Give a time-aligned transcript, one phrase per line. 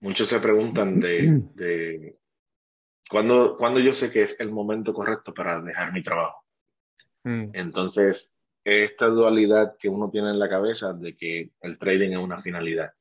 [0.00, 2.16] muchos se preguntan de, de
[3.08, 6.44] ¿cuándo, cuándo yo sé que es el momento correcto para dejar mi trabajo.
[7.24, 7.50] Mm.
[7.52, 8.30] Entonces,
[8.64, 12.92] esta dualidad que uno tiene en la cabeza de que el trading es una finalidad.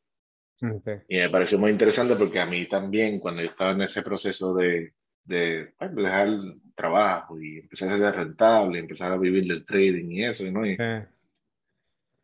[1.07, 4.53] Y me pareció muy interesante porque a mí también, cuando yo estaba en ese proceso
[4.53, 4.93] de,
[5.23, 10.25] de, dejar el trabajo y empezar a ser rentable, empezar a vivir del trading y
[10.25, 10.65] eso, ¿no?
[10.65, 10.75] Y,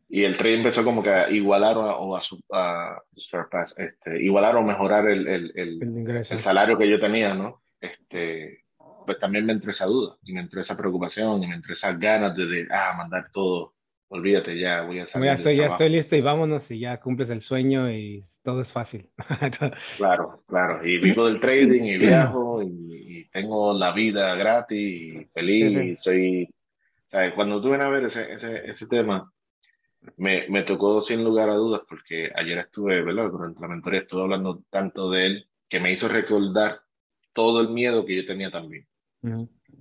[0.08, 2.22] y el trading empezó como que a igualar o a,
[2.54, 3.02] a,
[3.78, 7.64] este, igualar o mejorar el, el, el, el, salario que yo tenía, ¿no?
[7.82, 8.66] Este,
[9.06, 12.00] pues también me entró esa duda, y me entró esa preocupación, y me entró esas
[12.00, 13.74] ganas de, de ah, mandar todo,
[14.08, 15.28] olvídate ya, voy a salir.
[15.28, 18.72] Ya estoy, ya estoy listo y vámonos y ya cumples el sueño y todo es
[18.72, 19.10] fácil.
[19.98, 25.84] claro, claro, y vivo del trading y viajo y, tengo la vida gratis y feliz,
[25.84, 26.50] y soy,
[27.06, 27.34] ¿sabes?
[27.34, 29.30] Cuando tú vienes a ver ese, ese, ese tema,
[30.18, 33.32] me, me tocó sin lugar a dudas porque ayer estuve, ¿verdad?
[33.32, 36.82] Durante la mentoría estuve hablando tanto de él que me hizo recordar
[37.34, 38.88] todo el miedo que yo tenía también.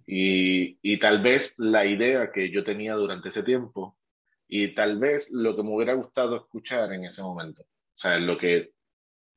[0.06, 3.96] y, y, tal vez la idea que yo tenía durante ese tiempo
[4.48, 7.62] y tal vez lo que me hubiera gustado escuchar en ese momento.
[7.62, 8.72] O sea, lo que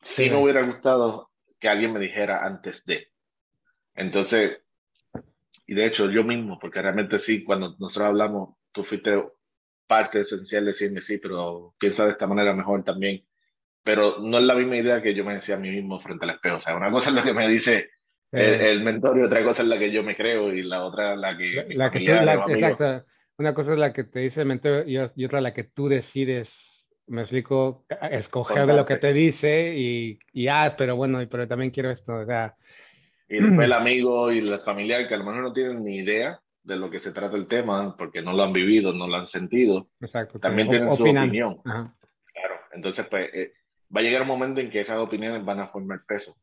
[0.02, 3.08] sí, me hubiera gustado que alguien me dijera antes de.
[3.95, 4.59] Entonces,
[5.66, 9.23] y de hecho yo mismo, porque realmente sí, cuando nosotros hablamos, tú fuiste
[9.88, 13.23] parte esencial de decirme sí, pero piensa de esta manera mejor también.
[13.83, 16.31] Pero no es la misma idea que yo me decía a mí mismo frente al
[16.31, 16.57] espejo.
[16.57, 17.89] O sea, una cosa es lo que me dice
[18.31, 21.38] el, mentor y otra cosa es la que yo me creo y la otra la
[21.38, 21.65] que...
[21.69, 23.05] La, que exacto.
[23.38, 26.85] Una cosa es la que te dice el mentor y, otra la que tú decides,
[27.08, 31.71] me explico, escoger de lo que te dice y, y ah, pero bueno, pero también
[31.71, 32.55] quiero esto, o sea...
[33.30, 36.41] Y después el amigo y el familiar que a lo mejor no tienen ni idea
[36.68, 39.26] de lo que se trata el tema, porque no lo han vivido, no lo han
[39.26, 39.90] sentido.
[40.02, 40.38] Exacto.
[40.38, 41.62] También tienen su opinión.
[41.64, 41.94] Claro.
[42.73, 43.54] Entonces, pues, eh,
[43.96, 46.36] va a llegar un momento en que esas opiniones van a formar peso.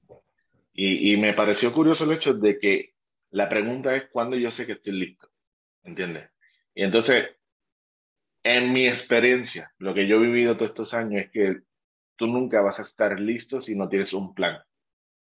[0.73, 2.95] Y, y, me pareció curioso el hecho de que
[3.31, 5.29] la pregunta es cuándo yo sé que estoy listo.
[5.83, 6.31] ¿Entiendes?
[6.75, 7.37] Y entonces,
[8.43, 11.61] en mi experiencia, lo que yo he vivido todos estos años es que
[12.17, 14.57] tú nunca vas a estar listo si no tienes un plan.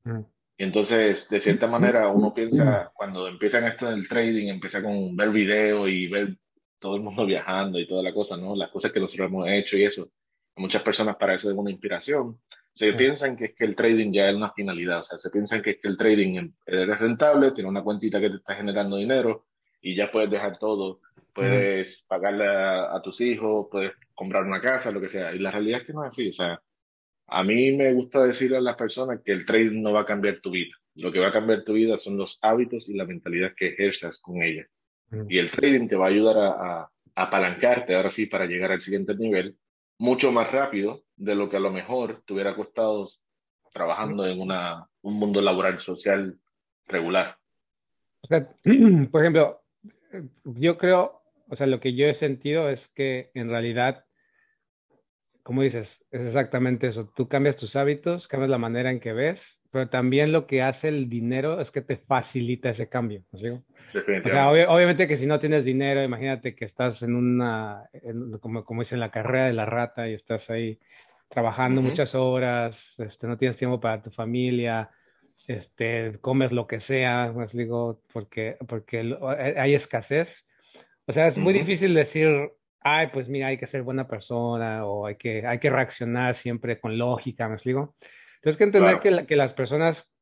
[0.06, 0.22] Mm.
[0.58, 5.88] Entonces, de cierta manera, uno piensa, cuando empiezan esto del trading, empieza con ver video
[5.88, 6.38] y ver
[6.80, 8.56] todo el mundo viajando y toda la cosa, ¿no?
[8.56, 10.10] Las cosas que nosotros hemos hecho y eso.
[10.56, 12.40] Muchas personas para eso es una inspiración.
[12.76, 15.62] Se piensan que es que el trading ya es una finalidad, o sea, se piensan
[15.62, 19.46] que es que el trading es rentable, tiene una cuentita que te está generando dinero
[19.80, 21.00] y ya puedes dejar todo,
[21.34, 25.36] puedes pagarle a, a tus hijos, puedes comprar una casa, lo que sea.
[25.36, 26.60] Y la realidad es que no es así, o sea,
[27.36, 30.40] a mí me gusta decirle a las personas que el trading no va a cambiar
[30.40, 30.76] tu vida.
[30.96, 34.20] Lo que va a cambiar tu vida son los hábitos y la mentalidad que ejerzas
[34.20, 34.68] con ella.
[35.10, 35.26] Mm.
[35.28, 39.16] Y el trading te va a ayudar a, apalancarte ahora sí para llegar al siguiente
[39.16, 39.56] nivel
[39.98, 43.10] mucho más rápido de lo que a lo mejor te hubiera costado
[43.72, 46.38] trabajando en una, un mundo laboral social
[46.88, 47.38] regular.
[48.22, 48.48] O sea,
[49.12, 49.62] por ejemplo,
[50.44, 54.06] yo creo, o sea, lo que yo he sentido es que en realidad
[55.44, 57.12] como dices, es exactamente eso.
[57.14, 60.88] Tú cambias tus hábitos, cambias la manera en que ves, pero también lo que hace
[60.88, 63.24] el dinero es que te facilita ese cambio.
[63.34, 63.62] ¿no?
[64.26, 67.90] O sea, obviamente que si no tienes dinero, imagínate que estás en una,
[68.40, 70.80] como, como dicen, la carrera de la rata y estás ahí
[71.28, 74.92] trabajando muchas horas, este, no tienes tiempo para tu familia,
[75.48, 79.18] este, comes lo que sea, digo, porque, porque
[79.58, 80.46] hay escasez.
[81.06, 82.52] O sea, es muy difícil decir,
[82.84, 86.80] ay, pues mira, hay que ser buena persona o hay que, hay que reaccionar siempre
[86.80, 87.96] con lógica, ¿me explico?
[88.36, 90.14] Entonces, que entender que, que, las personas,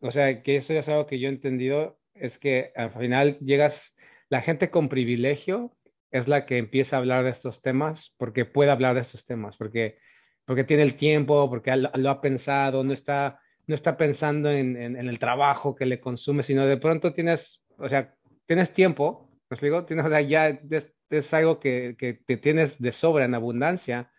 [0.00, 3.94] o sea, que eso es algo que yo he entendido, es que al final llegas,
[4.28, 5.76] la gente con privilegio
[6.10, 9.56] es la que empieza a hablar de estos temas porque puede hablar de estos temas,
[9.56, 9.98] porque,
[10.44, 14.96] porque tiene el tiempo, porque lo, ha pensado, no está, no está pensando en, en,
[14.96, 18.14] el trabajo que le consume, sino de pronto tienes, o sea,
[18.46, 19.84] tienes tiempo, ¿me explico?
[19.84, 20.95] Tienes, o sea, ya es
[21.32, 24.10] algo que, que te tienes de sobra en abundancia,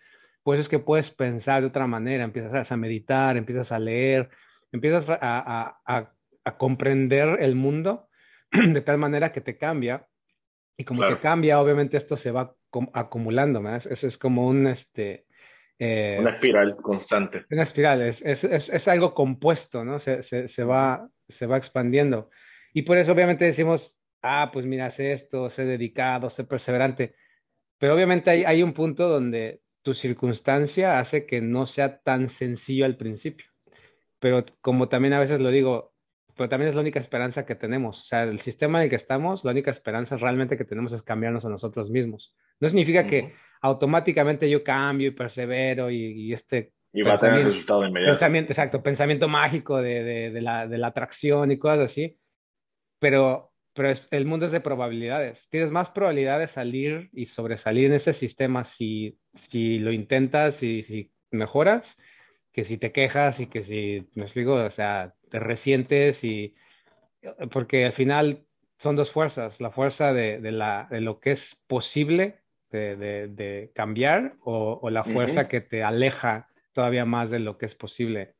[0.44, 4.30] pues es que puedes pensar de otra manera, empiezas a meditar, empiezas a leer,
[4.72, 6.14] empiezas a, a, a,
[6.46, 8.08] a comprender el mundo
[8.52, 10.08] de tal manera que te cambia.
[10.78, 12.56] Y como te cambia, obviamente esto se va
[12.94, 13.88] acumulando más.
[13.88, 15.26] Eso es como un, este,
[15.80, 17.46] eh, una espiral constante.
[17.50, 20.00] Una espiral, es, es, es, es algo compuesto, ¿no?
[20.00, 22.30] Se, se, se, va, se va expandiendo.
[22.74, 27.16] Y por eso obviamente decimos, ah, pues mira, sé esto, sé dedicado, sé perseverante.
[27.78, 32.86] Pero obviamente hay, hay un punto donde tu circunstancia hace que no sea tan sencillo
[32.86, 33.48] al principio.
[34.20, 35.94] Pero como también a veces lo digo,
[36.36, 38.02] pero también es la única esperanza que tenemos.
[38.02, 41.02] O sea, el sistema en el que estamos, la única esperanza realmente que tenemos es
[41.02, 42.36] cambiarnos a nosotros mismos.
[42.60, 47.86] No significa que automáticamente yo cambio y persevero y, este Y va a tener resultado
[47.86, 48.14] inmediato.
[48.14, 52.18] Pensamiento, exacto, pensamiento mágico de, de, de, la, de la atracción y cosas así.
[53.00, 55.48] Pero, pero el mundo es de probabilidades.
[55.50, 60.82] Tienes más probabilidad de salir y sobresalir en ese sistema si, si lo intentas y
[60.84, 61.96] si mejoras
[62.52, 66.56] que si te quejas y que si, me explico, o sea, te resientes y,
[67.52, 68.46] porque al final
[68.80, 72.40] son dos fuerzas, la fuerza de, de, la, de lo que es posible
[72.72, 72.96] de,
[73.28, 77.76] de, cambiar o, o la fuerza que te aleja todavía más de lo que es
[77.76, 78.34] posible.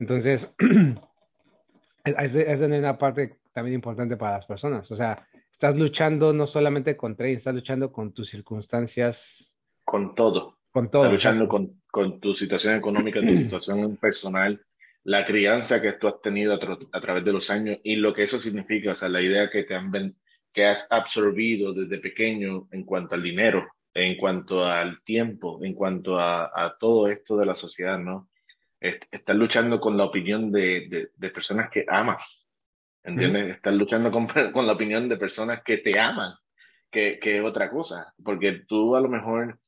[0.00, 0.52] Entonces,
[2.04, 4.90] es, es una parte también importante para las personas.
[4.90, 9.52] O sea, estás luchando no solamente con trading, estás luchando con tus circunstancias.
[9.84, 10.58] Con todo.
[10.70, 11.04] Con todo.
[11.04, 14.60] Estás luchando con con tu situación económica, tu situación personal,
[15.02, 18.38] la crianza que tú has tenido a, través de los años y lo que eso
[18.38, 20.14] significa, o sea, la idea que te han
[20.52, 26.18] que has absorbido desde pequeño en cuanto al dinero, en cuanto al tiempo, en cuanto
[26.18, 28.28] a, todo esto de la sociedad, ¿no?
[28.80, 32.44] Estás luchando con la opinión de, de, personas que amas,
[33.02, 33.56] ¿entiendes?
[33.56, 36.34] Estás luchando con, con, la opinión de personas que te aman,
[36.90, 39.58] que, que otra cosa, porque tú a lo mejor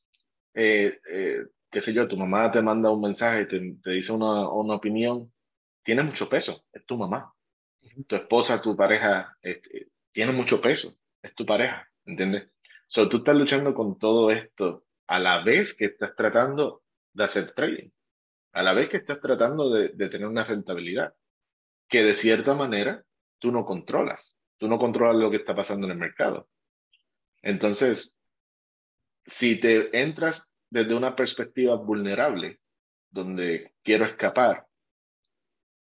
[0.54, 4.48] eh, eh, qué sé yo, tu mamá te manda un mensaje, te, te dice una,
[4.50, 5.32] una, opinión,
[5.82, 7.32] tiene mucho peso, es tu mamá.
[8.06, 12.48] Tu esposa, tu pareja, este, tiene mucho peso, es tu pareja, ¿entiendes?
[12.86, 16.82] So, tú estás luchando con todo esto a la vez que estás tratando
[17.12, 17.88] de hacer trading,
[18.52, 21.14] a la vez que estás tratando de, de tener una rentabilidad,
[21.88, 23.02] que de cierta manera
[23.42, 26.48] tú no controlas, tú no controlas lo que está pasando en el mercado.
[27.42, 28.14] Entonces,
[29.26, 32.60] si te entras desde una perspectiva vulnerable,
[33.10, 34.66] donde quiero escapar,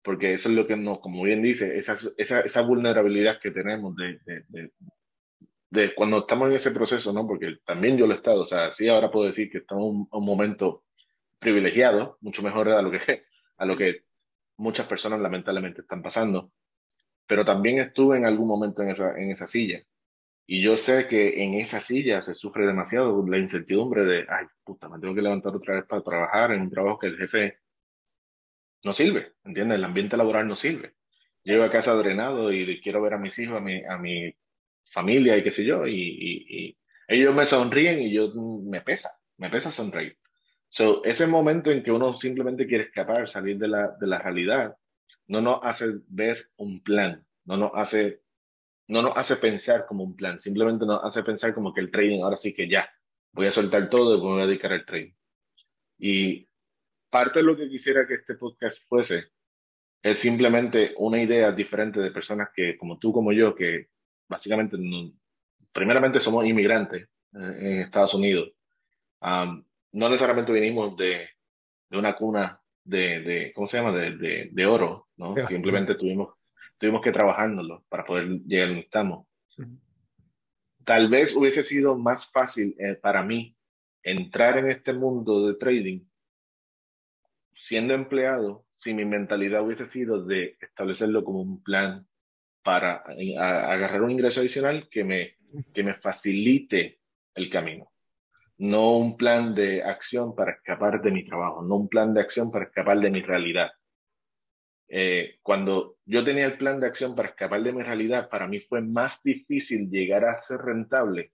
[0.01, 3.95] porque eso es lo que nos, como bien dice, esa, esa, esa vulnerabilidad que tenemos
[3.97, 4.71] de, de,
[5.69, 7.27] de, cuando estamos en ese proceso, ¿no?
[7.27, 10.07] Porque también yo lo he estado, o sea, sí ahora puedo decir que estamos en
[10.09, 10.85] un, momento
[11.37, 12.99] privilegiado, mucho mejor a lo que,
[13.57, 14.05] a lo que
[14.55, 16.53] muchas personas lamentablemente están pasando,
[17.27, 19.81] pero también estuve en algún momento en esa, en esa silla
[20.53, 24.89] y yo sé que en esa silla se sufre demasiado la incertidumbre de, ay, puta,
[24.89, 27.59] me tengo que levantar otra vez para trabajar en un trabajo que el jefe
[28.83, 29.77] no sirve, ¿entiendes?
[29.77, 30.95] El ambiente laboral no sirve.
[31.43, 34.35] Llego a casa drenado y quiero ver a mis hijos, a mi, a mi
[34.83, 36.77] familia y qué sé yo, y, y,
[37.07, 40.17] ellos me sonríen y yo me pesa, me pesa sonreír.
[40.67, 44.75] So, ese momento en que uno simplemente quiere escapar, salir de la, de la realidad,
[45.31, 48.21] no nos hace ver un plan, no nos hace
[48.89, 52.21] no nos hace pensar como un plan, simplemente nos hace pensar como que el trading,
[52.21, 52.89] ahora sí que ya,
[53.31, 55.13] voy a soltar todo y voy a dedicar al trading.
[55.97, 56.49] Y
[57.09, 59.31] parte de lo que quisiera que este podcast fuese
[60.03, 63.87] es simplemente una idea diferente de personas que, como tú, como yo, que
[64.27, 64.75] básicamente,
[65.71, 68.51] primeramente somos inmigrantes eh, en Estados Unidos.
[69.21, 71.29] no necesariamente venimos de,
[71.89, 75.35] de una cuna de, de, ¿cómo se llama?, de, de, de oro, ¿no?
[75.47, 76.35] Simplemente tuvimos
[76.81, 79.27] tuvimos que trabajándolo para poder llegar donde estamos.
[80.83, 83.55] Tal vez hubiese sido más fácil eh, para mí
[84.01, 86.01] entrar en este mundo de trading
[87.53, 92.07] siendo empleado si mi mentalidad hubiese sido de establecerlo como un plan
[92.63, 95.35] para eh, agarrar un ingreso adicional que me,
[95.71, 96.99] que me facilite
[97.35, 97.90] el camino.
[98.61, 102.51] No un plan de acción para escapar de mi trabajo, no un plan de acción
[102.51, 103.71] para escapar de mi realidad.
[104.87, 108.59] Eh, cuando yo tenía el plan de acción para escapar de mi realidad, para mí
[108.59, 111.31] fue más difícil llegar a ser rentable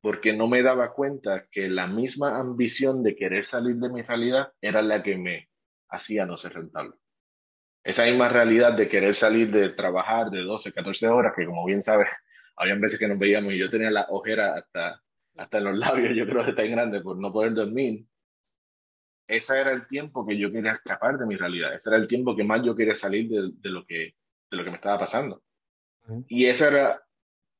[0.00, 4.52] porque no me daba cuenta que la misma ambición de querer salir de mi realidad
[4.60, 5.48] era la que me
[5.88, 6.94] hacía no ser rentable.
[7.82, 11.82] Esa misma realidad de querer salir de trabajar de 12, 14 horas, que como bien
[11.82, 12.08] sabes,
[12.56, 15.02] habían veces que nos veíamos y yo tenía la ojera hasta,
[15.38, 18.04] hasta en los labios, yo creo que está en grande por no poder dormir
[19.28, 22.34] ese era el tiempo que yo quería escapar de mi realidad, ese era el tiempo
[22.34, 24.14] que más yo quería salir de, lo, que,
[24.50, 25.42] de lo que me estaba pasando.
[26.26, 27.02] Y esa era,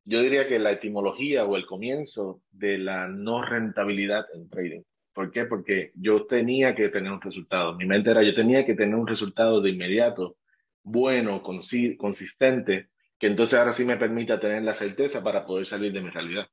[0.04, 4.80] yo diría que la etimología o el comienzo de la no rentabilidad en trading.
[5.12, 5.44] ¿Por qué?
[5.44, 7.74] Porque yo tenía que tener un resultado.
[7.74, 10.38] Mi mente era, yo tenía que tener un resultado de inmediato,
[10.82, 16.00] bueno, consistente, que entonces ahora sí me permita tener la certeza para poder salir de
[16.00, 16.48] mi realidad.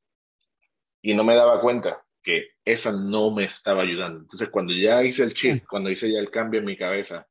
[1.05, 4.21] Y no me daba cuenta que esa no me estaba ayudando.
[4.21, 7.27] Entonces, cuando ya hice el chip, cuando hice ya el cambio en mi cabeza,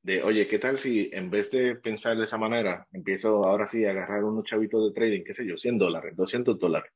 [0.00, 3.84] de, oye, ¿qué tal si en vez de pensar de esa manera, empiezo ahora sí
[3.84, 6.92] a agarrar unos chavitos de trading, qué sé yo, 100 dólares, 200 dólares?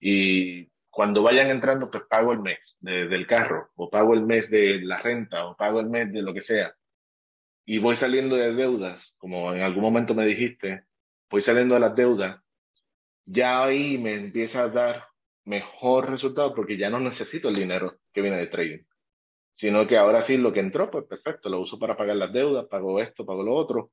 [0.00, 4.80] Y cuando vayan entrando, pues pago el mes del carro, o pago el mes de
[4.82, 6.74] la renta, o pago el mes de lo que sea.
[7.64, 10.86] Y voy saliendo de deudas, como en algún momento me dijiste,
[11.30, 12.40] voy saliendo de las deudas,
[13.24, 15.11] ya ahí me empieza a dar
[15.44, 18.84] mejor resultado porque ya no necesito el dinero que viene de trading.
[19.52, 22.66] sino que ahora sí lo que entró, pues perfecto, lo uso para pagar las deudas,
[22.66, 23.92] pago esto, pago lo otro.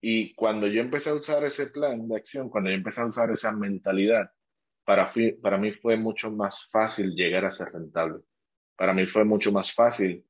[0.00, 3.30] Y cuando yo empecé a usar ese plan de acción, cuando yo empecé a usar
[3.32, 4.30] esa mentalidad,
[4.84, 8.22] para, para mí fue mucho más fácil llegar a ser rentable.
[8.76, 10.24] Para mí fue mucho más fácil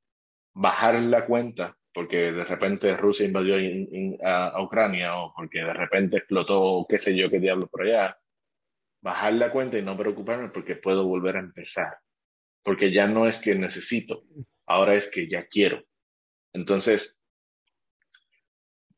[0.55, 3.57] bajar la cuenta porque de repente Rusia invadió
[4.23, 8.19] a, Ucrania o porque de repente explotó qué sé yo qué diablo por allá.
[9.07, 12.01] Bajar la cuenta y no preocuparme porque puedo volver a empezar.
[12.65, 14.25] Porque ya no es que necesito,
[14.67, 15.85] ahora es que ya quiero.
[16.53, 17.17] Entonces,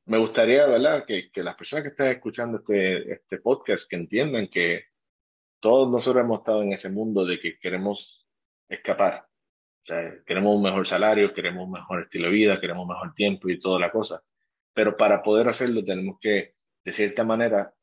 [0.07, 4.49] me gustaría, ¿verdad?, que, que las personas que están escuchando este, este podcast, que entiendan
[4.49, 4.85] que
[5.61, 8.27] todos nosotros hemos estado en ese mundo de que queremos
[8.67, 9.27] escapar.
[9.83, 13.51] O sea, queremos un mejor salario, queremos un mejor estilo de vida, queremos mejor tiempo
[13.51, 14.23] y toda la cosa.
[14.73, 17.75] Pero para poder hacerlo tenemos que, de cierta manera,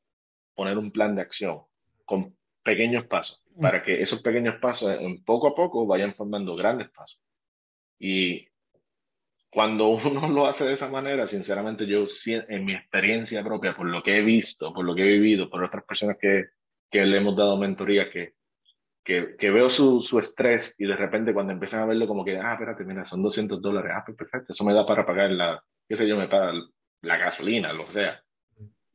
[0.56, 1.62] poner un plan de acción
[2.06, 3.62] con pequeños pasos, mm.
[3.62, 4.96] para que esos pequeños pasos,
[5.26, 7.20] poco a poco, vayan formando grandes pasos.
[8.00, 8.48] Y
[9.50, 14.04] cuando uno lo hace de esa manera, sinceramente yo, en mi experiencia propia, por lo
[14.04, 16.46] que he visto, por lo que he vivido, por otras personas que,
[16.92, 18.34] que le hemos dado mentoría, que,
[19.04, 22.38] que, que veo su, su, estrés y de repente cuando empiezan a verlo como que,
[22.38, 25.64] ah, espérate, mira, son 200 dólares, ah, pues perfecto, eso me da para pagar la,
[25.88, 26.54] qué sé yo, me paga
[27.02, 28.25] la gasolina, lo que sea.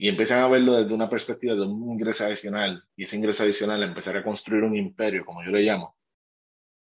[0.03, 3.83] Y empiezan a verlo desde una perspectiva de un ingreso adicional y ese ingreso adicional
[3.83, 5.95] empezar a construir un imperio, como yo le llamo.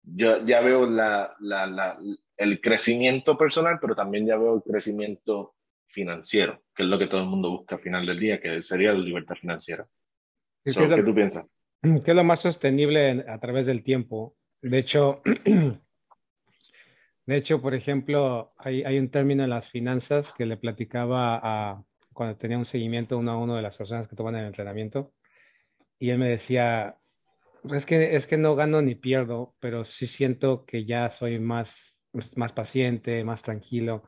[0.02, 1.96] Yo ya veo la, la, la,
[2.36, 5.54] el crecimiento personal, pero también ya veo el crecimiento
[5.86, 8.92] financiero, que es lo que todo el mundo busca al final del día, que sería
[8.92, 9.86] la libertad financiera.
[10.64, 11.46] ¿Qué, tú piensas?
[11.82, 14.34] ¿Qué es lo más sostenible a través del tiempo?
[14.60, 15.22] De hecho,
[17.26, 21.84] de hecho, por ejemplo, hay, hay, un término en las finanzas que le platicaba a,
[22.14, 25.12] cuando tenía un seguimiento uno a uno de las personas que toman el entrenamiento,
[25.98, 26.96] y él me decía,
[27.72, 31.94] es que, es que no gano ni pierdo, pero sí siento que ya soy más
[32.36, 34.04] más paciente, más tranquilo.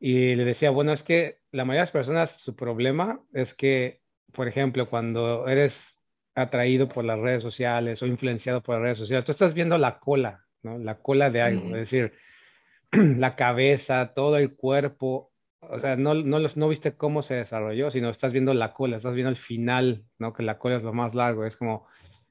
[0.00, 4.00] Y le decía, bueno, es que la mayoría de las personas, su problema es que,
[4.32, 6.00] por ejemplo, cuando eres
[6.34, 9.98] atraído por las redes sociales o influenciado por las redes sociales, tú estás viendo la
[9.98, 10.78] cola, ¿no?
[10.78, 12.12] La cola de algo, es decir,
[12.92, 15.27] la cabeza, todo el cuerpo,
[15.60, 19.14] o sea, no, no, no viste cómo se desarrolló, sino estás viendo la cola, estás
[19.14, 20.32] viendo el final, ¿no?
[20.32, 21.86] Que la cola es lo más largo, es como,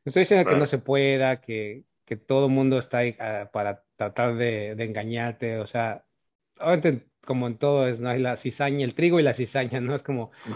[0.06, 3.84] estoy diciendo que no se pueda, que, que todo el mundo está ahí ah, para
[3.98, 6.06] tratar de, engañarte, o sea,
[6.60, 8.10] obviamente como en todo es, ¿no?
[8.10, 9.94] Hay la cizaña, el trigo y la cizaña, ¿no?
[9.94, 10.32] Es como...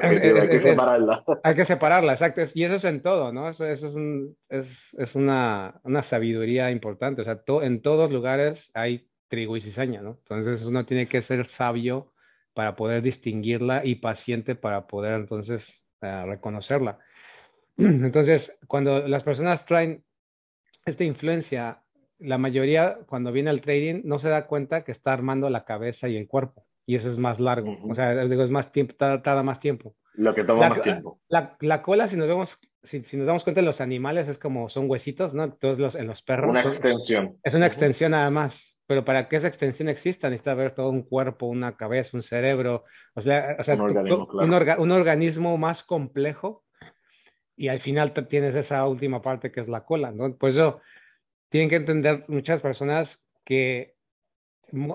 [0.00, 1.24] hay que separarla.
[1.42, 2.40] Hay que separarla, exacto.
[2.54, 3.48] Y eso es en todo, ¿no?
[3.48, 7.22] Eso, es, un, es, es una, una, sabiduría importante.
[7.22, 10.18] O sea, en todos lugares hay trigo y cizaña, ¿no?
[10.18, 12.12] Entonces uno tiene que ser sabio
[12.54, 16.98] para poder distinguirla y paciente para poder entonces ah, reconocerla.
[17.76, 20.02] Entonces, cuando las personas traen
[20.84, 21.82] esta influencia
[22.18, 26.08] la mayoría cuando viene al trading no se da cuenta que está armando la cabeza
[26.08, 26.66] y el cuerpo.
[26.86, 27.76] Y eso es más largo.
[27.88, 29.94] O sea, digo, es más tiempo, tarda, más tiempo.
[30.14, 31.20] Lo que toma más tiempo.
[31.28, 34.70] La, la, cola, si nos vemos, si, si, nos damos cuenta los animales, es como
[34.70, 35.52] son huesitos, ¿no?
[35.52, 36.50] Todos los, en los perros.
[36.50, 37.36] Una extensión.
[37.44, 38.77] Es una extensión nada más.
[38.88, 42.84] Pero para que esa extensión exista, necesita ver todo un cuerpo, una cabeza, un cerebro.
[43.14, 44.82] O sea, o sea un, organismo, claro.
[44.82, 46.64] un, organismo más complejo.
[47.54, 50.34] Y al final tienes esa última parte que es la cola, ¿no?
[50.38, 50.80] Pues eso
[51.50, 53.94] tienen que entender muchas personas que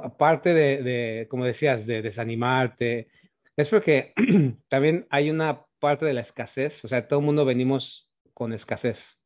[0.03, 3.09] aparte de, como decías, de desanimarte,
[3.55, 4.13] es porque
[4.69, 9.19] también hay una parte de la escasez, o sea, todo el mundo venimos con escasez,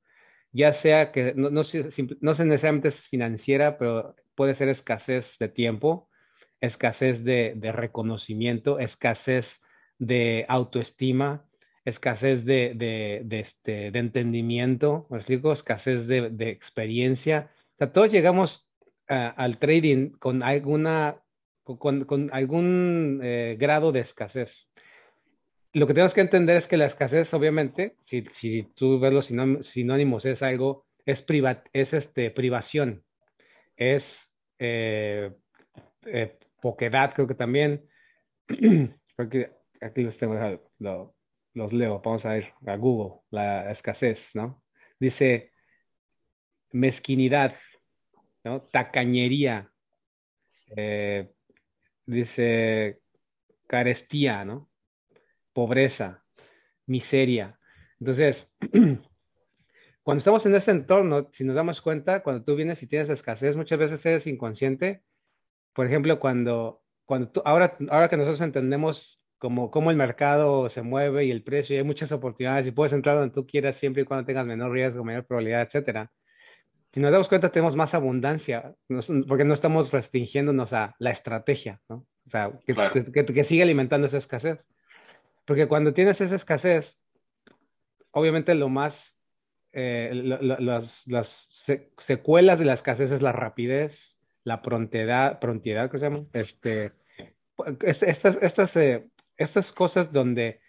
[0.51, 6.07] ya sea que no, no, no necesariamente es financiera, pero puede ser escasez de tiempo,
[6.61, 9.59] escasez de, reconocimiento, escasez
[9.97, 11.43] de autoestima,
[11.85, 15.07] escasez de, este, entendimiento.
[15.51, 17.49] Escasez de, experiencia.
[17.79, 18.69] O todos llegamos
[19.07, 21.17] al trading con alguna,
[21.63, 24.69] con, algún eh, grado de escasez.
[25.73, 29.25] Lo que tenemos que entender es que la escasez, obviamente, si, si tú ves los
[29.65, 33.03] sinónimos, es algo, es, privat, es este, privación,
[33.75, 34.26] es
[34.59, 35.31] eh,
[36.05, 37.87] eh, poquedad, creo que también.
[39.17, 40.35] aquí los tengo,
[40.79, 41.15] lo,
[41.53, 44.63] los leo, vamos a ir a Google, la escasez, ¿no?
[44.99, 45.51] Dice
[46.71, 47.55] mezquinidad,
[48.43, 48.61] ¿no?
[48.61, 49.71] Tacañería,
[50.75, 51.31] eh,
[52.05, 53.01] dice
[53.67, 54.69] carestía, ¿no?
[55.53, 56.23] Pobreza,
[56.85, 57.59] miseria.
[57.99, 58.47] Entonces,
[60.07, 63.57] cuando estamos en este entorno, si nos damos cuenta, cuando tú vienes y tienes escasez,
[63.57, 65.01] muchas veces eres inconsciente.
[65.73, 70.81] Por ejemplo, cuando, cuando tú, ahora, ahora que nosotros entendemos como cómo el mercado se
[70.81, 74.03] mueve y el precio, y hay muchas oportunidades y puedes entrar donde tú quieras siempre
[74.03, 76.09] y cuando tengas menor riesgo, mayor probabilidad, etcétera.
[76.93, 78.75] si nos damos cuenta, tenemos más abundancia,
[79.27, 82.05] porque no estamos restringiéndonos a la estrategia, ¿no?
[82.25, 84.69] O sea, que, que, sigue alimentando esa escasez.
[85.43, 86.97] Porque cuando tienes esa escasez,
[88.11, 89.16] obviamente lo más,
[89.73, 91.49] eh, las, las,
[91.99, 96.25] secuelas de la escasez es la rapidez, la prontedad, prontidad, ¿qué se llama?
[96.33, 96.93] Este,
[97.81, 100.61] estas, estas, eh, estas cosas donde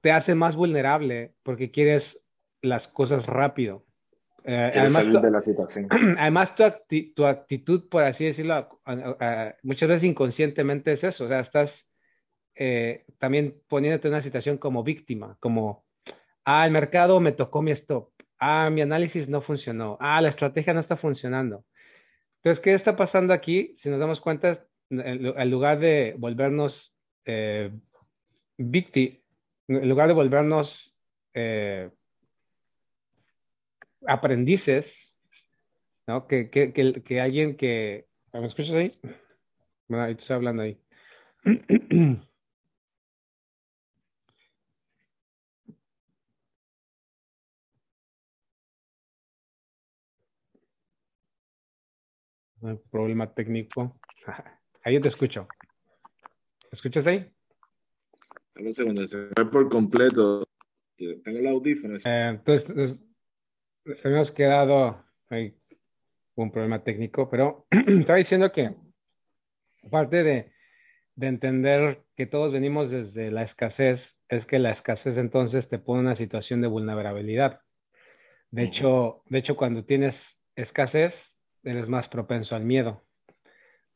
[0.00, 2.24] te hace más vulnerable porque quieres
[2.62, 3.84] las cosas rápido.
[4.44, 5.88] Eh, además, tu, de la situación.
[6.18, 8.80] además tu, actitud, por así decirlo,
[9.62, 11.88] muchas veces inconscientemente es eso, o sea, estás
[12.54, 15.83] eh, también poniéndote en una situación como víctima, como,
[16.44, 20.74] ah, el mercado me tocó mi stop, ah, mi análisis no funcionó, ah, la estrategia
[20.74, 21.64] no está funcionando.
[22.36, 23.74] Entonces, ¿qué está pasando aquí?
[23.78, 27.70] Si nos damos cuenta, en lugar de volvernos eh,
[28.58, 29.18] víctimas,
[29.68, 30.94] en lugar de volvernos
[31.32, 31.90] eh,
[34.06, 34.92] aprendices,
[36.06, 36.26] ¿no?
[36.26, 38.06] Que, que, que, alguien que...
[38.32, 38.92] ¿Me escuchas ahí?
[39.88, 40.78] Bueno, ahí estoy hablando ahí.
[52.64, 54.00] Un problema técnico.
[54.84, 55.46] Ahí te escucho.
[56.72, 57.30] ¿Me escuchas ahí?
[58.58, 60.44] Un segundo, se fue por completo.
[60.96, 61.96] Tengo el audífono.
[61.96, 62.98] Eh, entonces,
[64.02, 65.56] hemos quedado hay
[66.36, 68.74] un problema técnico, pero estaba diciendo que
[69.90, 70.52] parte de,
[71.16, 76.00] de, entender que todos venimos desde la escasez, es que la escasez entonces te pone
[76.00, 77.60] en una situación de vulnerabilidad.
[78.50, 81.33] De hecho, de hecho, cuando tienes escasez,
[81.64, 83.02] eres más propenso al miedo.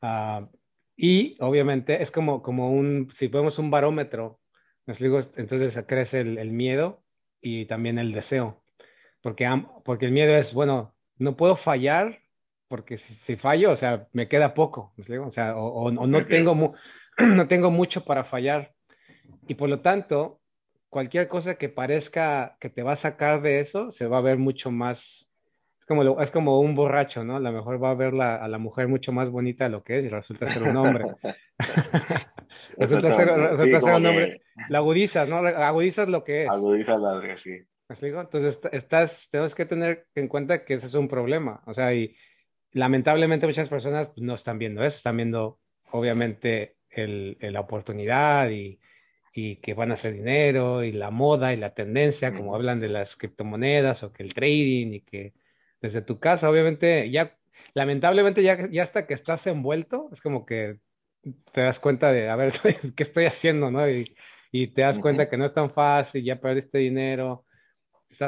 [0.01, 0.47] Uh,
[0.95, 4.39] y obviamente es como, como un, si ponemos un barómetro,
[4.87, 7.03] entonces crece el, el, miedo
[7.41, 8.63] y también el deseo
[9.21, 9.47] porque,
[9.83, 12.19] porque el miedo es, bueno, no puedo fallar
[12.67, 16.75] porque si, fallo, o sea, me queda poco, o sea, o, no, tengo
[17.17, 18.73] no tengo mucho para fallar.
[19.47, 20.39] Y por lo tanto,
[20.89, 24.37] cualquier cosa que parezca que te va a sacar de eso, se va a ver
[24.37, 25.28] mucho más,
[25.89, 27.37] como, es como un borracho, ¿no?
[27.37, 29.83] A lo mejor va a ver la, a la mujer mucho más bonita de lo
[29.83, 31.05] que es y resulta ser un hombre.
[32.77, 34.41] resulta ser, resulta ser un hombre.
[34.69, 35.37] La agudizas, ¿no?
[35.37, 36.49] Agudizas lo que es.
[36.49, 37.57] Agudizas la sí.
[37.89, 41.63] Entonces, estás, tenemos que tener en cuenta que ese es un problema.
[41.65, 42.15] O sea, y
[42.71, 45.57] lamentablemente muchas personas pues, no están viendo eso, están viendo
[45.91, 48.79] obviamente el, la oportunidad y,
[49.33, 52.89] y, que van a hacer dinero y la moda y la tendencia, como hablan de
[52.89, 55.33] las criptomonedas o que el trading y que
[55.81, 57.37] desde tu casa, obviamente, ya,
[57.73, 60.79] lamentablemente ya, ya hasta que estás envuelto, es como que
[61.53, 62.53] te das cuenta de, a ver,
[62.95, 63.71] ¿qué estoy haciendo?
[63.71, 63.89] ¿no?
[63.89, 64.15] Y,
[64.51, 67.45] y te das cuenta que no es tan fácil, ya perdiste dinero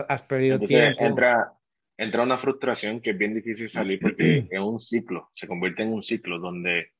[0.08, 1.04] has perdido tiempo.
[1.04, 1.54] Entra,
[1.98, 5.94] entra una frustración que es bien difícil salir porque es un ciclo, se convierte en
[5.94, 6.94] un ciclo donde,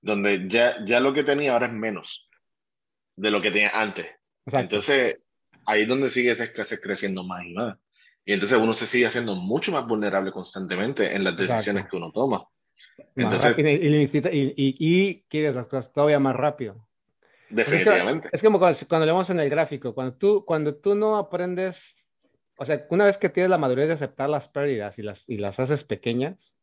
[0.00, 2.28] donde ya, ya lo que tenía ahora es menos
[3.16, 4.06] de lo que tenía antes.
[4.46, 5.18] Entonces,
[5.66, 7.78] ahí es donde sigue esa escasez creciendo más y más.
[8.26, 12.12] Y entonces uno se sigue haciendo mucho más vulnerable constantemente en las decisiones que uno
[12.12, 12.44] toma.
[13.14, 16.86] Entonces, y, y, quieres las cosas todavía más rápido.
[17.48, 18.28] Definitivamente.
[18.32, 21.96] Es, como cuando, cuando leemos en el gráfico, cuando tú, cuando tú no aprendes
[22.58, 25.36] o sea, una vez que tienes la madurez de aceptar las pérdidas y las, y
[25.36, 26.54] las haces pequeñas,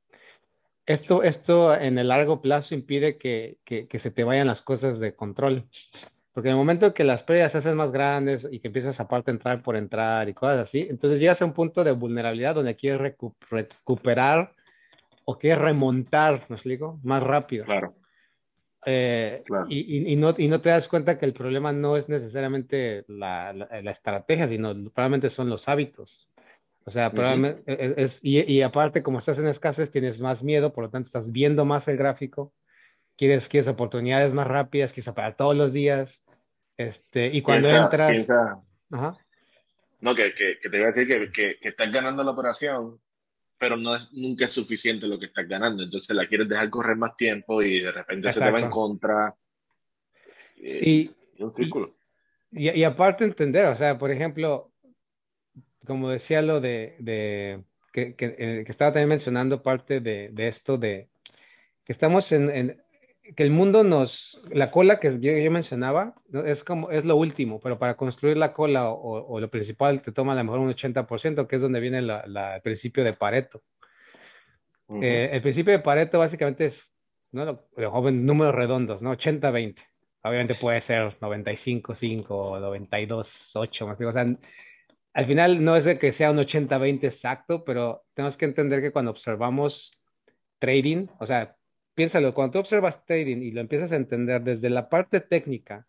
[0.86, 4.99] esto, esto en el largo plazo impide que, que, que se te vayan las cosas
[4.99, 5.65] de control.
[6.34, 9.30] Porque en el momento que las pérdidas se hacen más grandes y que empiezas aparte
[9.30, 12.76] a entrar por entrar y cosas así, entonces llegas a un punto de vulnerabilidad donde
[12.76, 13.15] quieres
[13.50, 14.54] recuperar
[15.26, 17.00] o quieres remontar, ¿me explico?
[17.04, 17.65] Más rápido.
[17.65, 17.93] Claro.
[18.86, 23.06] Eh, y, y, no, y, no, te das cuenta que el problema no es necesariamente
[23.08, 26.28] la, la, estrategia, sino probablemente son los hábitos.
[26.86, 30.74] O sea, probablemente e, e, es, y, aparte, como estás en escasez, tienes más miedo,
[30.74, 32.52] por lo tanto, estás viendo más el gráfico,
[33.24, 36.24] quieres, quieres oportunidades más rápidas, quizá para todos los días.
[36.78, 38.28] Este, y cuando entras.
[40.02, 43.00] No, que, que, que, te iba a decir que, que, que estás ganando la operación
[43.64, 45.84] pero no es, nunca es suficiente lo que estás ganando.
[45.84, 49.34] Entonces la quieres dejar correr más tiempo y de repente se te va en contra.
[50.58, 51.10] y,
[51.40, 51.96] un círculo.
[52.52, 54.74] Y, aparte entender, o sea, por ejemplo,
[55.86, 60.50] como decía lo de, de que, que, eh, que, estaba también mencionando parte de, de
[60.50, 61.08] esto de
[61.86, 62.83] que estamos en, en,
[63.36, 66.14] que el mundo nos, la cola que yo, yo, mencionaba
[66.46, 70.12] es como, es lo último, pero para construir la cola o, o lo principal te
[70.12, 73.14] toma a lo mejor un 80%, que es donde viene la, la, el principio de
[73.14, 73.62] Pareto.
[75.02, 76.94] eh, el principio de Pareto básicamente es,
[77.32, 77.46] ¿no?
[77.46, 79.16] Lo, joven, números redondos, ¿no?
[79.16, 79.78] 80-20.
[80.24, 84.38] Obviamente puede ser 95-5 o 92-8, o sea,
[85.14, 88.92] al final no es de que sea un 80-20 exacto, pero tenemos que entender que
[88.92, 89.92] cuando observamos
[90.60, 91.56] trading, o sea,
[91.95, 95.86] piénsalo, cuando tú observas trading y lo empiezas a entender desde la parte técnica,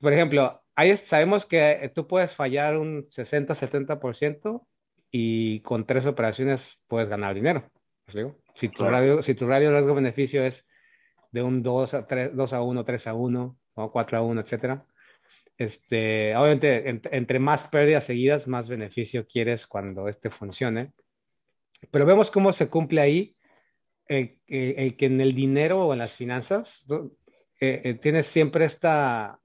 [0.00, 4.66] por ejemplo, ahí sabemos que tú puedes fallar un 60-70%
[5.10, 7.70] y con tres operaciones puedes ganar dinero.
[8.54, 10.66] Si tu, radio, si tu radio riesgo beneficio es
[11.32, 14.40] de un 2 a, 3, 2 a 1, 3 a 1, o 4 a 1,
[14.40, 14.84] etcétera,
[15.56, 20.92] este, obviamente, entre más pérdidas seguidas, más beneficio quieres cuando este funcione.
[21.90, 23.33] Pero vemos cómo se cumple ahí
[24.06, 26.84] el, que en el dinero o en las finanzas
[27.60, 29.38] eh, eh, tienes siempre esta,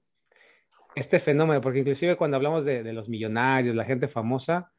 [0.94, 4.72] este fenómeno, porque inclusive cuando hablamos de, de, los millonarios, la gente famosa,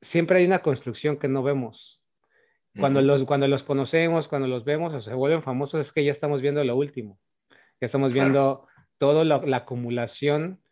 [0.00, 2.00] siempre hay una construcción que no vemos.
[2.78, 3.06] Cuando, uh -huh.
[3.06, 6.40] los, cuando los conocemos, cuando los vemos o se vuelven famosos, es que ya estamos
[6.40, 7.18] viendo lo último.
[7.80, 8.66] Ya estamos viendo
[8.98, 10.62] toda la acumulación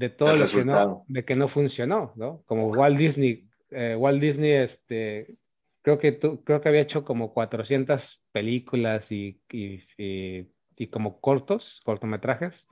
[0.00, 2.42] de todo lo que no, de que no funcionó, ¿no?
[2.46, 5.34] Como Walt Disney, eh, Walt Disney, este,
[5.82, 11.20] creo que, tú, creo que había hecho como 400 películas y, y, y, y, como
[11.20, 12.66] cortos, cortometrajes,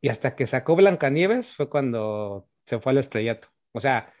[0.00, 3.48] y hasta que sacó Blancanieves fue cuando se fue al estrellato.
[3.72, 4.12] O sea,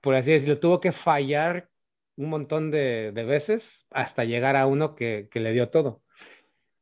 [0.00, 1.68] por así decirlo, tuvo que fallar
[2.16, 6.02] un montón de, de veces hasta llegar a uno que, que le dio todo.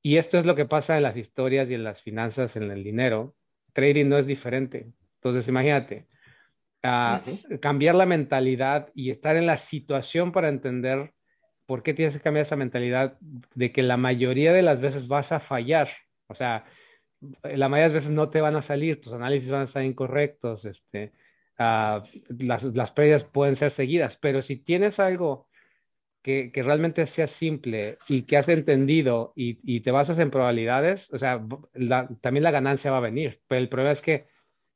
[0.03, 2.83] Y esto es lo que pasa en las historias y en las finanzas, en el
[2.85, 3.37] dinero.
[3.73, 4.93] Trading no es diferente.
[5.17, 6.09] Entonces, imagínate,
[6.85, 7.61] uh, uh -huh.
[7.61, 11.13] cambiar la mentalidad y estar en la situación para entender
[11.67, 13.17] por qué tienes que cambiar esa mentalidad
[13.55, 15.89] de que la mayoría de las veces vas a fallar.
[16.27, 16.65] O sea,
[17.45, 19.85] la mayoría de las veces no te van a salir, tus análisis van a estar
[19.85, 21.13] incorrectos, este,
[21.59, 22.03] uh,
[22.39, 25.49] las, las pérdidas pueden ser seguidas, pero si tienes algo
[26.23, 31.13] que, que, realmente sea simple y que has entendido y, y te basas en probabilidades,
[31.13, 33.41] o sea, la, también la ganancia va a venir.
[33.49, 34.27] Pero el problema es que,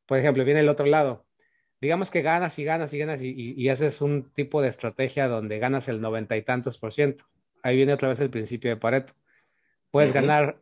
[0.06, 1.25] por ejemplo, viene el otro lado.
[1.80, 5.28] Digamos que ganas y ganas y ganas y, y, y haces un tipo de estrategia
[5.28, 7.24] donde ganas el noventa y tantos por ciento.
[7.62, 9.12] Ahí viene otra vez el principio de Pareto.
[9.90, 10.16] Puedes uh -huh.
[10.16, 10.56] ganar,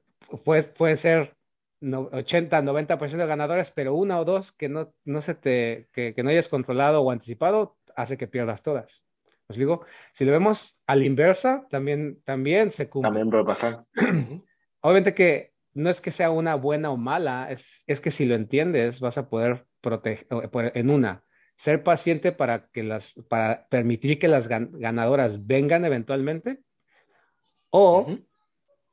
[0.44, 1.34] puedes, puede ser
[1.80, 6.22] 80, 90% de ganadores, pero una o dos que no, no, se te, que, que
[6.22, 9.04] no hayas controlado o anticipado hace que pierdas todas.
[9.48, 13.08] Os digo, si lo vemos a la inversa, también, también se cumple.
[13.08, 13.84] También puede pasar.
[14.80, 18.34] Obviamente que no es que sea una buena o mala, es, es que si lo
[18.34, 20.26] entiendes, vas a poder proteger,
[20.74, 21.22] en una,
[21.56, 26.60] ser paciente para, que las, para permitir que las ganadoras vengan eventualmente,
[27.70, 28.26] o uh -huh.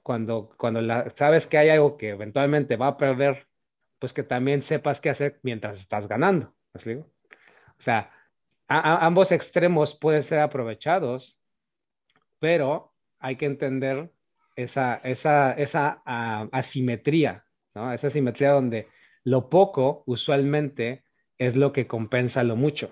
[0.04, 3.48] cuando, cuando la, sabes que hay algo que eventualmente va a perder,
[4.00, 6.54] pues que también sepas qué hacer mientras estás ganando.
[6.74, 7.10] ¿os digo?
[7.78, 8.12] O sea,
[8.68, 11.38] a, ambos extremos pueden ser aprovechados,
[12.40, 14.12] pero hay que entender
[14.56, 17.94] esa, esa, esa uh, asimetría, ¿no?
[17.94, 18.88] Esa asimetría donde
[19.24, 21.04] lo poco usualmente
[21.38, 22.92] es lo que compensa lo mucho.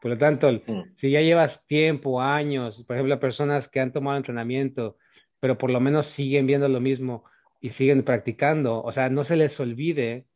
[0.00, 0.92] Por lo tanto, mm.
[0.94, 4.98] si ya llevas tiempo, años, por ejemplo, personas que han tomado entrenamiento,
[5.40, 7.24] pero por lo menos siguen viendo lo mismo
[7.60, 10.26] y siguen practicando, o sea, no se les olvide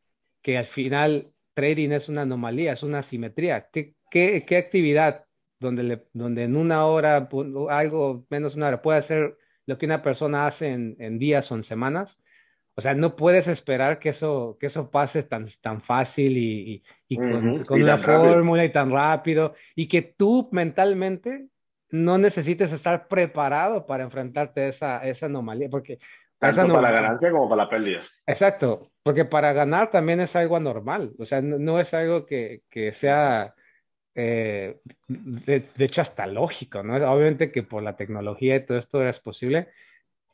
[0.43, 3.69] que al final trading es una anomalía, es una asimetría.
[3.73, 5.27] ¿Qué, qué, qué actividad
[5.59, 7.29] donde, le, donde en una hora,
[7.71, 11.55] algo menos una hora, puede hacer lo que una persona hace en, en días o
[11.55, 12.19] en semanas?
[12.77, 16.83] O sea, no puedes esperar que eso, que eso pase tan, tan fácil y, y,
[17.09, 17.67] y con, uh -huh.
[17.67, 21.47] con y una fórmula y tan rápido y que tú mentalmente
[21.91, 25.99] no necesites estar preparado para enfrentarte a esa, esa anomalía, porque
[26.39, 28.01] tanto no, para la ganancia como para la pérdida.
[28.27, 32.63] Exacto, porque para ganar también es algo anormal, o sea, no, no es algo que,
[32.71, 33.55] que sea,
[34.15, 34.79] eh,
[35.09, 36.95] de, de, hecho, hasta lógico, ¿no?
[36.95, 39.69] Obviamente que por la tecnología y todo esto es posible,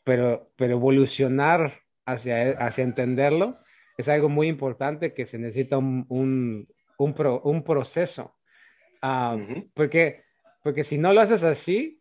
[0.04, 3.58] pero, pero evolucionar hacia, hacia entenderlo
[3.96, 8.34] es algo muy importante que se necesita un, un, un, pro, un proceso.
[9.02, 9.70] Uh -huh.
[9.74, 10.24] porque,
[10.62, 12.00] porque si no lo haces así,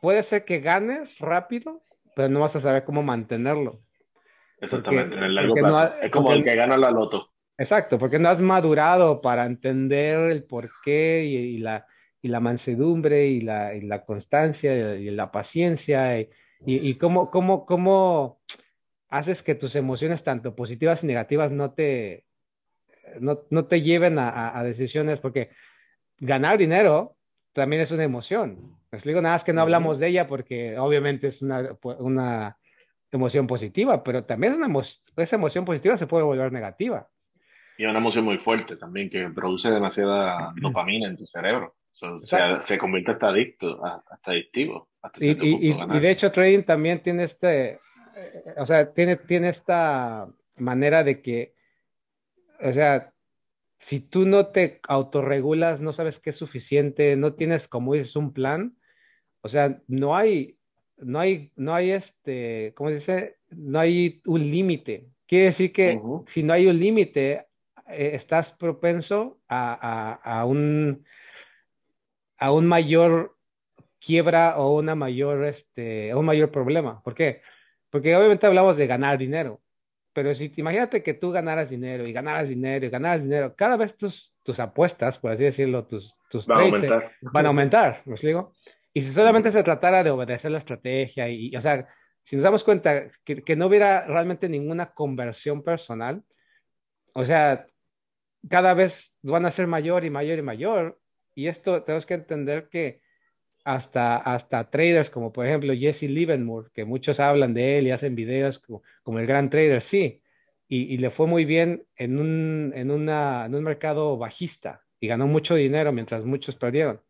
[0.00, 1.82] puede ser que ganes rápido,
[2.14, 3.80] pero no vas a saber cómo mantenerlo.
[4.60, 5.68] Exactamente, porque, en el largo plazo.
[5.68, 7.30] No ha, es como porque, el que gana la loto.
[7.58, 11.86] Exacto, porque no has madurado para entender el porqué y, y la,
[12.20, 16.28] y la mansedumbre y la, y la constancia y, la paciencia y,
[16.64, 18.40] y cómo, cómo, cómo
[19.12, 22.24] haces que tus emociones, tanto positivas y negativas, no te,
[23.20, 25.50] no, no te lleven a, a, decisiones, porque
[26.18, 27.14] ganar dinero
[27.52, 28.78] también es una emoción.
[28.90, 32.56] Les digo nada más que no hablamos de ella porque obviamente es una, una
[33.10, 37.06] emoción positiva, pero también una emo esa emoción positiva se puede volver negativa.
[37.76, 41.74] Y una emoción muy fuerte también que produce demasiada dopamina en tu cerebro.
[41.90, 44.88] So, se, se, convierte hasta adicto, hasta adictivo.
[45.02, 47.78] Hasta y, y, y, de hecho, trading también tiene este,
[48.16, 51.54] eh, o sea, tiene, tiene esta manera de que,
[52.60, 53.12] o sea,
[53.78, 58.32] si tú no te autorregulas, no sabes qué es suficiente, no tienes, como dices, un
[58.32, 58.76] plan,
[59.40, 60.56] o sea, no hay,
[60.98, 63.36] no hay, no hay este, ¿cómo se dice?
[63.50, 65.08] No hay un límite.
[65.26, 67.46] Quiere decir que si no hay un límite,
[67.88, 71.04] eh, estás propenso a, a, un,
[72.38, 73.36] a un mayor
[73.98, 77.02] quiebra o una mayor, este, un mayor problema.
[77.02, 77.40] ¿Por qué?
[77.92, 79.60] Porque obviamente hablamos de ganar dinero,
[80.14, 83.94] pero si imagínate que tú ganaras dinero y ganaras dinero y ganaras dinero, cada vez
[83.98, 87.12] tus, tus apuestas, por así decirlo, tus, tus van, a aumentar.
[87.20, 88.54] van a aumentar, ¿me digo?
[88.94, 91.86] Y si solamente se tratara de obedecer la estrategia y, o sea,
[92.22, 96.22] si nos damos cuenta que, que, no hubiera realmente ninguna conversión personal,
[97.12, 97.66] o sea,
[98.48, 100.98] cada vez van a ser mayor y mayor y mayor.
[101.34, 103.02] Y esto tenemos que entender que
[103.64, 108.14] hasta, hasta traders como por ejemplo Jesse Livermore, que muchos hablan de él y hacen
[108.14, 108.58] videos
[109.04, 110.22] como, el gran trader, sí,
[110.68, 115.26] y, le fue muy bien en un, en, una, en un mercado bajista y ganó
[115.26, 117.02] mucho dinero mientras muchos perdieron.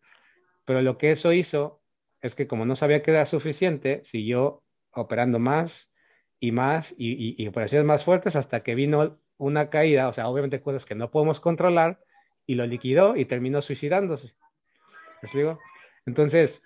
[0.64, 1.80] Pero lo que eso hizo
[2.22, 5.88] es que como no sabía que era suficiente, siguió operando más
[6.40, 10.60] y más y, y, operaciones más fuertes hasta que vino una caída, o sea, obviamente
[10.60, 12.00] cosas que no podemos controlar,
[12.46, 14.34] y lo liquidó y terminó suicidándose.
[15.22, 15.60] ¿Me explico?
[16.06, 16.62] Entonces,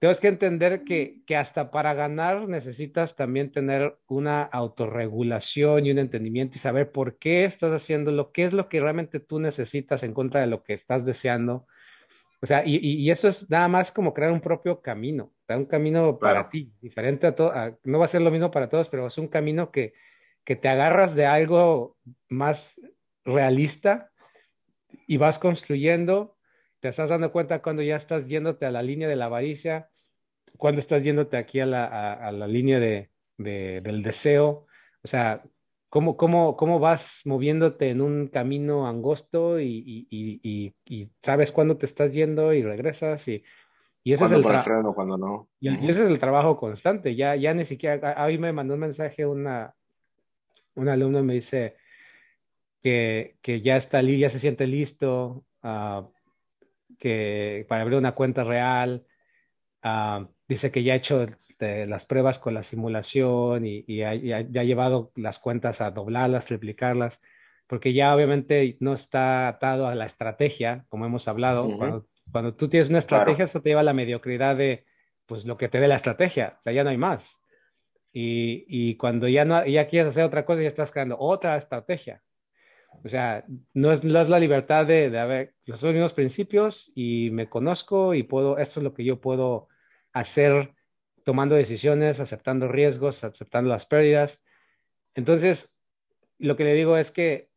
[0.00, 5.98] tienes que entender que, que, hasta para ganar necesitas también tener una autorregulación y un
[5.98, 10.02] entendimiento y saber por qué estás haciendo lo que es lo que realmente tú necesitas
[10.02, 11.66] en contra de lo que estás deseando.
[12.40, 16.18] O sea, y, y eso es nada más como crear un propio camino, un camino
[16.18, 17.52] para ti, diferente a todo,
[17.84, 19.94] no va a ser lo mismo para todos, pero es un camino que,
[20.44, 21.96] que te agarras de algo
[22.28, 22.80] más
[23.24, 24.10] realista
[25.06, 26.36] y vas construyendo
[26.82, 29.88] te estás dando cuenta cuando ya estás yéndote a la línea de la avaricia,
[30.58, 34.66] cuando estás yéndote aquí a la, a, la línea de, del deseo,
[35.04, 35.44] o sea,
[35.88, 41.86] cómo, cómo, cómo vas moviéndote en un camino angosto y, y, y, sabes cuándo te
[41.86, 43.44] estás yendo y regresas y,
[44.02, 45.48] y ese es el cuando no.
[45.60, 47.14] Y, ese es el trabajo constante.
[47.14, 49.72] Ya, ya ni siquiera, hoy me mandó un mensaje una,
[50.74, 51.76] un alumno me dice
[52.82, 56.11] que, que ya está, ya se siente listo, uh,
[56.98, 59.04] que para abrir una cuenta real.
[59.82, 61.26] Ah, dice que ya ha hecho
[61.58, 66.46] las pruebas con la simulación y, y, ha, ya ha llevado las cuentas a doblarlas,
[66.46, 67.20] triplicarlas,
[67.66, 71.76] porque ya obviamente no está atado a la estrategia, como hemos hablado.
[71.76, 74.84] cuando, cuando, tú tienes una estrategia, eso te lleva a la mediocridad de
[75.26, 77.38] pues lo que te dé la estrategia, o sea, ya no hay más.
[78.12, 82.22] Y, y cuando ya, no, ya quieres hacer otra cosa, ya estás creando otra estrategia.
[83.04, 88.22] O sea, no es, la libertad de, de los mismos principios y me conozco y
[88.22, 89.68] puedo, esto es lo que yo puedo
[90.12, 90.74] hacer
[91.24, 94.42] tomando decisiones, aceptando riesgos, aceptando las pérdidas.
[95.14, 95.74] Entonces,
[96.38, 97.48] lo que le digo es que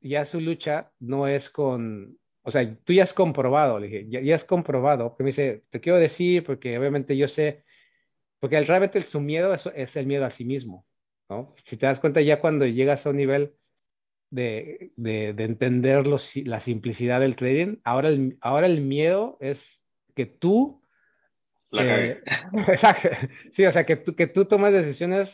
[0.00, 4.34] ya su lucha no es con, o sea, tú ya has comprobado, le dije, ya,
[4.34, 7.64] has comprobado, que me dice, te quiero decir porque obviamente yo sé,
[8.38, 10.86] porque realmente su miedo es, es el miedo a sí mismo,
[11.28, 11.54] ¿no?
[11.64, 13.54] Si te das cuenta ya cuando llegas a un nivel
[14.30, 17.76] de, de, de entender la simplicidad del trading.
[17.84, 20.82] Ahora el, ahora el miedo es que tú...
[21.72, 22.20] Eh,
[23.50, 25.30] sí, o sea, que tú, que tú tomas decisiones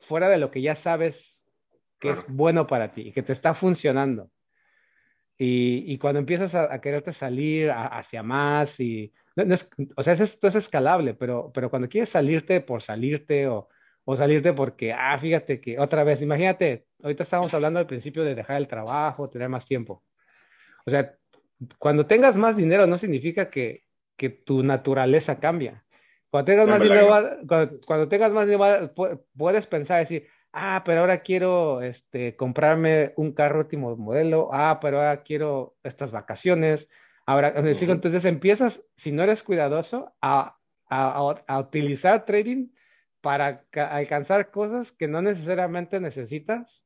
[0.00, 1.44] fuera de lo que ya sabes
[2.00, 4.30] que es bueno para ti y que te está funcionando.
[5.36, 9.12] Y, y cuando empiezas a, quererte salir hacia más y...
[9.96, 13.68] o sea, esto es escalable, pero, pero cuando quieres salirte por salirte o,
[14.10, 18.34] o salirte porque, ah, fíjate que otra vez, imagínate, ahorita estábamos hablando al principio de
[18.34, 20.02] dejar el trabajo, tener más tiempo.
[20.86, 21.14] O sea,
[21.78, 23.84] cuando tengas más dinero no significa que,
[24.16, 25.84] que tu naturaleza cambia.
[26.30, 27.06] Cuando tengas más dinero,
[27.86, 28.94] cuando, tengas más dinero,
[29.36, 35.00] puedes pensar, decir, ah, pero ahora quiero este, comprarme un carro último modelo, ah, pero
[35.00, 36.88] ahora quiero estas vacaciones.
[37.26, 40.56] Ahora, entonces empiezas, si no eres cuidadoso, a,
[40.88, 42.68] a, a utilizar trading
[43.20, 46.84] para alcanzar cosas que no necesariamente necesitas,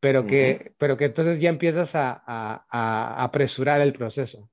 [0.00, 4.50] pero que, pero que entonces ya empiezas a, a, apresurar el proceso.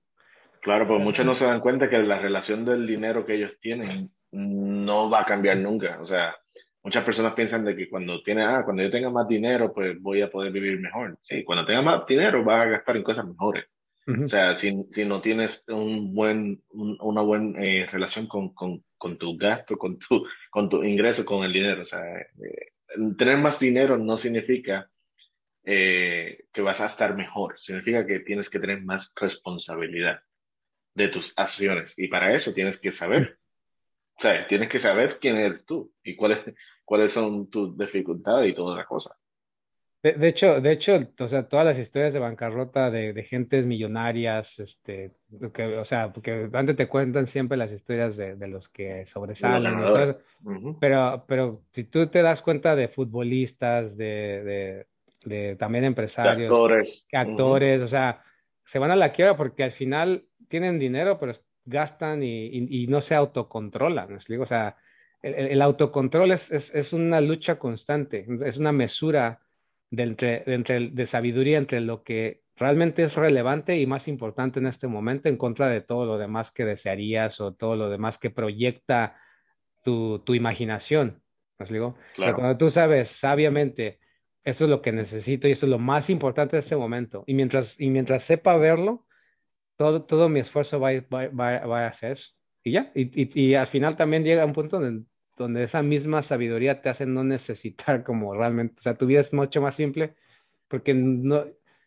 [0.62, 4.12] Claro, pues muchos no se dan cuenta que la relación del dinero que ellos tienen
[4.32, 6.00] no va a cambiar nunca.
[6.02, 6.36] O sea,
[6.84, 10.22] muchas personas piensan de que cuando tiene, ah, cuando yo tenga más dinero, pues voy
[10.22, 11.18] a poder vivir mejor.
[11.22, 13.66] Sí, cuando tenga más dinero vas a gastar en cosas mejores.
[14.10, 14.74] O sea, si,
[15.06, 20.68] no tienes un buen, una buena eh, relación con, con, tu gasto, con tu, con
[20.68, 21.84] tu ingreso, con el dinero.
[21.84, 22.72] O sea, eh,
[23.18, 24.90] tener más dinero no significa
[25.64, 30.22] eh, que vas a estar mejor, significa que tienes que tener más responsabilidad
[30.96, 33.38] de tus acciones y para eso tienes que saber.
[34.18, 38.78] O sea, tienes que saber quién eres tú y cuáles son tus dificultades y todas
[38.78, 39.16] las cosas.
[40.02, 44.58] De, hecho, de hecho, o sea, todas las historias de bancarrota de, de gentes millonarias,
[44.60, 45.12] este,
[45.54, 49.76] que, o sea, porque antes te cuentan siempre las historias de, de los que sobresalen,
[50.80, 54.86] pero, pero si tú te das cuenta de futbolistas, de,
[55.26, 58.24] de también empresarios, actores, actores, o sea,
[58.64, 61.34] se van a la quiebra porque al final tienen dinero, pero
[61.66, 64.44] gastan y, y, no se autocontrolan, ¿me?
[64.44, 64.78] O sea,
[65.22, 69.42] el, el autocontrol es, es, es una lucha constante, es una mesura
[69.92, 74.60] de, entre, de, entre, de sabiduría entre lo que realmente es relevante y más importante
[74.60, 78.18] en este momento en contra de todo lo demás que desearías o todo lo demás
[78.18, 79.18] que proyecta
[79.84, 81.22] tu, tu imaginación.
[81.58, 81.96] ¿Me digo?
[82.16, 82.36] Claro.
[82.36, 84.00] cuando tú sabes sabiamente,
[84.44, 87.34] eso es lo que necesito y eso es lo más importante de este momento, y
[87.34, 89.06] mientras, y mientras sepa verlo,
[89.78, 92.32] todo, todo mi esfuerzo va, va, va, va a hacer eso.
[92.64, 95.06] Y ya, y, y, y, al final también llega un punto donde
[95.40, 99.34] donde esa misma sabiduría te hace no necesitar como realmente, o sea, tu vida es
[99.34, 100.14] mucho más simple
[100.68, 101.46] porque no,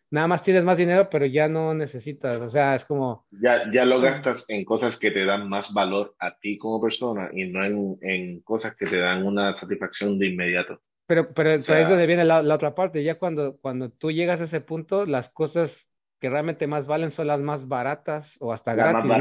[0.09, 3.25] nada más tienes más dinero, pero ya no necesitas, o sea, es como...
[3.31, 7.29] Ya, ya lo gastas en cosas que te dan más valor a ti como persona
[7.31, 10.81] y no en, en cosas que te dan una satisfacción de inmediato.
[11.05, 14.41] Pero, pero, o sea, eso viene la, la, otra parte, ya cuando, cuando tú llegas
[14.41, 15.89] a ese punto, las cosas
[16.23, 19.11] que realmente más valen son las más baratas o hasta gratis.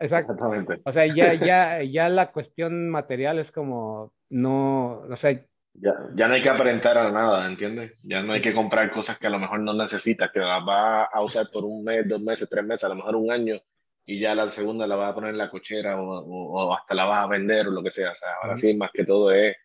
[0.00, 0.82] Exactamente.
[0.84, 5.32] O sea, ya, ya, ya la cuestión material es como, no, o sea...
[5.72, 7.98] Ya, ya no hay que aparentar a nada, ¿entiendes?
[8.02, 11.08] Ya no hay que comprar cosas que a lo mejor no necesitas, que las vas
[11.10, 13.56] a usar por un mes, dos meses, tres meses, a lo mejor un año,
[14.04, 17.06] y ya la segunda la vas a poner en la cochera o, o, hasta la
[17.06, 18.12] vas a vender o lo que sea.
[18.12, 19.56] O sea, ahora sí, más que todo es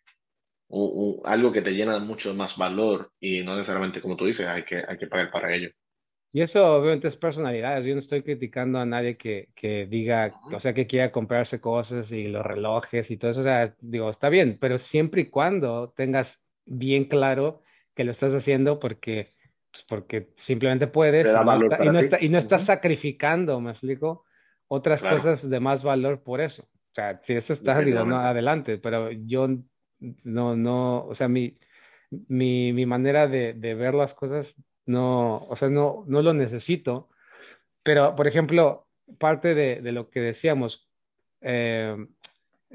[1.26, 4.82] algo que te llena mucho más valor y no necesariamente, como tú dices, hay que,
[4.88, 5.70] hay que pagar para ello.
[6.34, 7.86] Y eso obviamente es personalidades.
[7.86, 12.12] Yo no estoy criticando a nadie que, que diga, o sea, que quiera comprarse cosas
[12.14, 13.42] y los relojes y todo eso.
[13.42, 17.64] O sea, digo, está bien, pero siempre y cuando tengas bien claro
[17.94, 19.34] que lo estás haciendo porque,
[19.72, 23.72] pues porque simplemente puedes y no, está, y, no está, y no, estás sacrificando, me
[23.72, 24.24] explico,
[24.70, 26.64] otras cosas de más valor por eso.
[26.64, 29.50] O sea, si eso está, digo, no, adelante, pero yo
[30.24, 31.58] no, no, o sea, mi,
[32.30, 34.56] mi, mi manera de, de ver las cosas
[34.92, 37.10] no, o sea, no, no lo necesito.
[37.84, 40.88] Pero, por ejemplo, parte de, de lo que decíamos,
[41.42, 41.96] eh,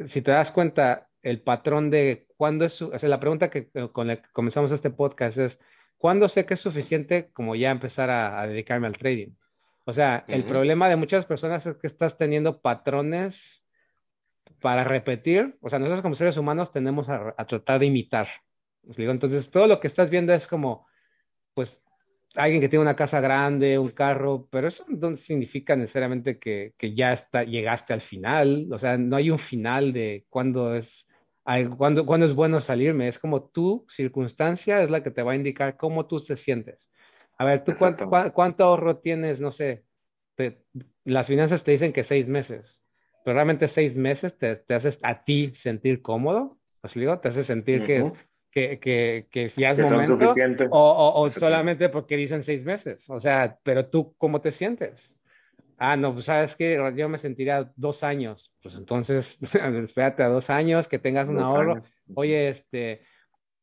[0.06, 4.06] si te das cuenta, el patrón de cuándo es, o sea, la pregunta que con
[4.06, 5.58] la que comenzamos este podcast es,
[5.96, 9.30] ¿cuándo sé que es suficiente como ya empezar a, dedicarme al trading?
[9.84, 13.64] O sea, el problema de muchas personas es que estás teniendo patrones
[14.60, 18.28] para repetir, o sea, nosotros como seres humanos tenemos a, a tratar de imitar.
[18.96, 20.86] Entonces, todo lo que estás viendo es como,
[21.54, 21.82] pues
[22.36, 26.94] alguien que tiene una casa grande, un carro, pero eso no significa necesariamente que, que,
[26.94, 31.08] ya está, llegaste al final, o sea, no hay un final de cuándo es,
[31.76, 35.36] cuándo, cuándo es bueno salirme, es como tu circunstancia es la que te va a
[35.36, 36.88] indicar cómo tú te sientes.
[37.38, 39.40] A ver, ¿tú cuánto, cuánto, ahorro tienes?
[39.40, 39.84] No sé,
[41.04, 42.80] las finanzas te dicen que seis meses,
[43.24, 47.18] pero realmente seis meses te, te haces a ti sentir cómodo, ¿os digo?
[47.18, 48.10] Te hace sentir que
[48.56, 50.16] que, que, que ya es momento,
[50.70, 53.04] o, o, solamente porque dicen seis meses.
[53.10, 55.12] O sea, pero tú, ¿cómo te sientes?
[55.76, 58.54] Ah, no, pues sabes que yo me sentiría dos años.
[58.62, 59.36] Pues entonces,
[59.84, 61.82] espérate a dos años, que tengas un ahorro.
[62.14, 63.02] Oye, este,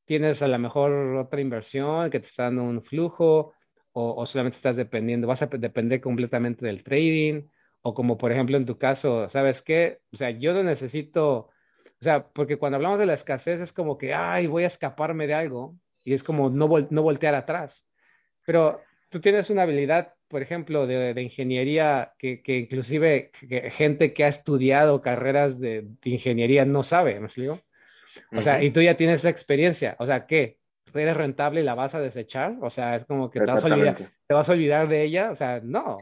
[0.06, 3.54] tienes a lo mejor otra inversión que te está dando un flujo,
[3.94, 7.48] o, o solamente estás dependiendo, vas a depender completamente del trading,
[7.82, 10.02] o como por ejemplo en tu caso, ¿sabes qué?
[10.12, 11.50] O sea, yo no necesito
[12.04, 15.26] o sea, porque cuando hablamos de la escasez es como que, ay, voy a escaparme
[15.26, 17.86] de algo y es como no, no voltear atrás.
[18.46, 23.32] Pero tú tienes una habilidad, por ejemplo, de, de ingeniería que, que inclusive
[23.72, 27.62] gente que ha estudiado carreras de, de ingeniería no sabe, ¿me explico?
[28.36, 29.96] O sea, y tú ya tienes la experiencia.
[29.98, 30.58] O sea, ¿qué?
[30.94, 32.58] ¿Eres rentable y la vas a desechar?
[32.60, 33.96] O sea, es como que te vas, a olvidar,
[34.28, 35.32] te vas a olvidar de ella.
[35.32, 36.00] O sea, no.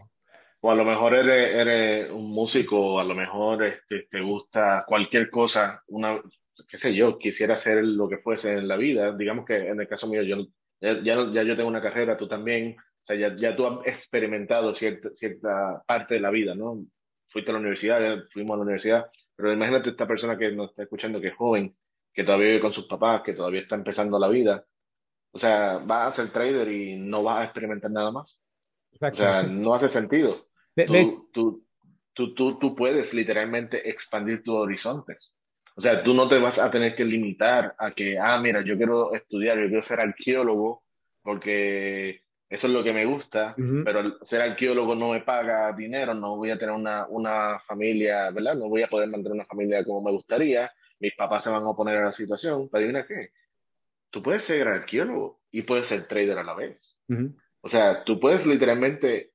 [0.64, 5.32] O a lo mejor eres, eres un músico, a lo mejor este, te gusta cualquier
[5.32, 6.22] cosa, una,
[6.68, 9.12] qué sé yo, quisiera hacer lo que fuese en la vida.
[9.12, 10.46] Digamos que en el caso mío, yo
[10.80, 14.76] ya, ya yo tengo una carrera, tú también, o sea, ya, ya tú has experimentado
[14.76, 16.86] cierta, cierta parte de la vida, ¿no?
[17.30, 19.06] Fuiste a la universidad, fuimos a la universidad,
[19.36, 21.76] pero imagínate esta persona que nos está escuchando, que es joven,
[22.14, 24.64] que todavía vive con sus papás, que todavía está empezando la vida.
[25.32, 28.38] O sea, va a ser trader y no va a experimentar nada más.
[29.00, 31.30] O sea, no hace sentido tú,
[32.14, 35.32] tú, tú, tú, puedes literalmente expandir tus horizontes.
[35.76, 38.78] O sea, tú no te vas a tener que limitar a que, ah, mira, yo
[38.78, 40.84] quiero estudiar, yo quiero ser arqueólogo
[41.24, 43.56] porque eso es lo que me gusta,
[43.86, 48.56] pero ser arqueólogo no me paga dinero, no voy a tener una, una familia, ¿verdad?
[48.56, 50.70] No voy a poder mantener una familia como me gustaría,
[51.00, 53.30] mis papás se van a oponer a la situación, pero adivina qué,
[54.10, 56.96] tú puedes ser arqueólogo y puedes ser trader a la vez.
[57.62, 59.31] O sea, tú puedes literalmente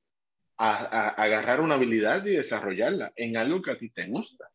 [0.56, 4.48] agarrar una habilidad y desarrollarla en algo que a ti te gusta.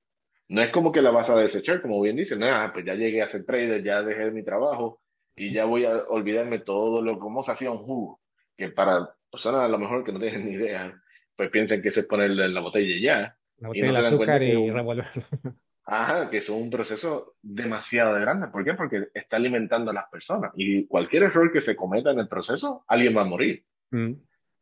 [0.47, 3.21] No es como que la vas a desechar, como bien dicen, ah, pues ya llegué
[3.21, 5.01] a ser trader, ya dejé mi trabajo
[5.35, 8.19] y ya voy a olvidarme todo lo como se hacía un jugo,
[8.57, 11.01] que para personas a lo mejor que no tienen ni idea,
[11.35, 13.37] pues piensan que eso es ponerle en la botella y ya.
[13.59, 15.23] La botella de azúcar y revolverlo.
[15.85, 18.47] Ajá, que es un proceso demasiado grande.
[18.47, 18.73] ¿Por qué?
[18.75, 20.51] Porque está alimentando a las personas.
[20.55, 23.65] Y cualquier error que se cometa en el proceso, alguien va a morir.
[23.89, 24.13] Mm.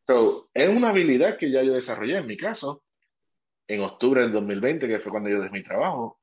[0.09, 2.17] So, es una habilidad que ya yo desarrollé.
[2.17, 2.81] En mi caso,
[3.67, 6.19] en octubre del 2020, que fue cuando yo dejé mi trabajo,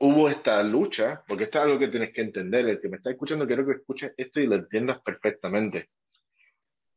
[0.00, 2.68] hubo esta lucha, porque esto es algo que tienes que entender.
[2.68, 5.88] El que me está escuchando, quiero que escuches esto y lo entiendas perfectamente.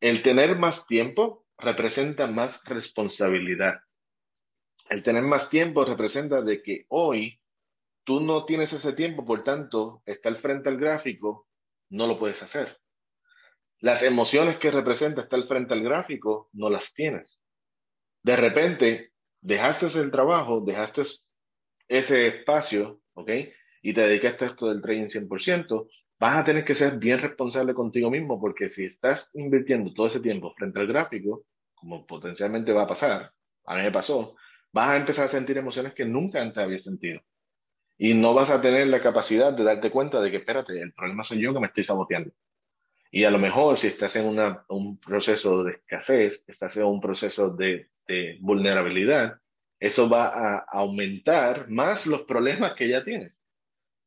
[0.02, 3.80] El tener más tiempo representa más responsabilidad.
[4.90, 7.40] El tener más tiempo representa de que hoy
[8.04, 11.48] tú no tienes ese tiempo, por tanto, está al frente al gráfico,
[11.92, 12.78] no lo puedes hacer.
[13.86, 17.40] Las emociones que representa estar frente al gráfico, no las tienes.
[18.24, 19.12] De repente,
[19.42, 21.04] dejaste el trabajo, dejaste
[21.88, 23.30] ese espacio, ¿ok?
[23.84, 27.76] Y te dedicaste a esto del trading 100%, vas a tener que ser bien responsable
[27.76, 32.86] contigo mismo, porque si estás invirtiendo todo ese tiempo frente al gráfico, como potencialmente va
[32.86, 33.34] a pasar,
[33.66, 34.36] a mí me pasó,
[34.74, 37.22] vas a empezar a sentir emociones que nunca antes había sentido
[38.00, 41.24] y no vas a tener la capacidad de darte cuenta de que, espérate, el problema
[41.24, 42.32] soy yo que me estoy saboteando.
[43.12, 44.38] Y a lo mejor si estás en
[44.70, 47.90] un proceso de escasez, estás en un proceso de,
[48.40, 49.40] vulnerabilidad,
[49.80, 53.42] eso va a aumentar más los problemas que ya tienes.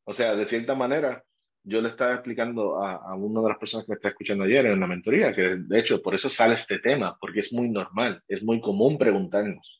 [0.05, 1.23] O sea, de cierta manera,
[1.63, 4.65] yo le estaba explicando a, a, una de las personas que me está escuchando ayer
[4.65, 8.23] en una mentoría, que de hecho por eso sale este tema, porque es muy normal,
[8.27, 9.79] es muy común preguntarnos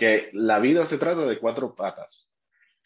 [0.00, 2.26] que la vida se trata de cuatro patas.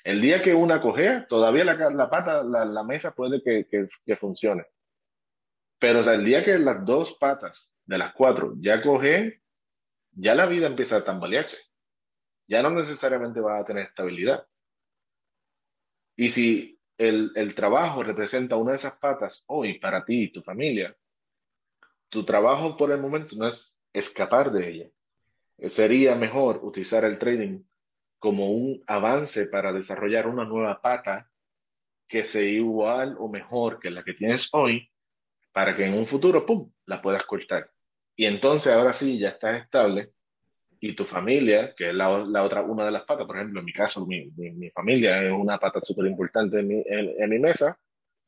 [0.02, 3.66] El día que una cojea, todavía la, la pata, la, la, mesa puede que,
[4.04, 4.64] que funcione.
[5.78, 9.42] Pero el día que las dos patas de las cuatro ya coge,
[10.12, 11.56] ya la vida empieza a tambalearse.
[12.46, 14.46] Ya no necesariamente va a tener estabilidad.
[16.16, 20.42] Y si el, el trabajo representa una de esas patas hoy para ti y tu
[20.42, 20.96] familia,
[22.08, 24.90] tu trabajo por el momento no es escapar de ella.
[25.68, 27.62] Sería mejor utilizar el trading
[28.18, 31.30] como un avance para desarrollar una nueva pata
[32.08, 34.90] que sea igual o mejor que la que tienes hoy,
[35.54, 37.70] para que en un futuro, ¡pum!, la puedas cortar.
[38.16, 40.10] Y entonces ahora sí, ya estás estable
[40.80, 42.10] y tu familia, que es la,
[42.42, 45.58] otra, una de las patas, por ejemplo, en mi caso, mi, mi, familia es una
[45.58, 47.78] pata súper importante en mi, en, mi mesa,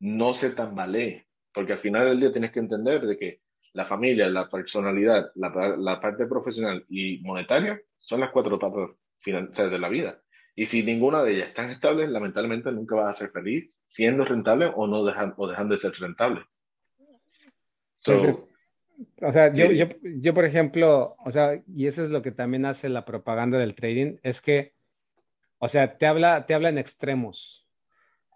[0.01, 3.41] no se tambalee, porque al final del día tienes que entender de que
[3.73, 8.91] la familia, la personalidad, la, la parte profesional y monetaria son las cuatro patas
[9.25, 10.23] de la vida.
[10.55, 14.71] Y si ninguna de ellas está estable, lamentablemente nunca vas a ser feliz siendo rentable
[14.75, 16.47] o no dejando, o dejando de ser rentable.
[18.07, 22.65] O sea, yo, yo, yo, por ejemplo, o sea, y eso es lo que también
[22.65, 24.75] hace la propaganda del trading, es que,
[25.59, 27.67] o sea, te habla, te habla en extremos.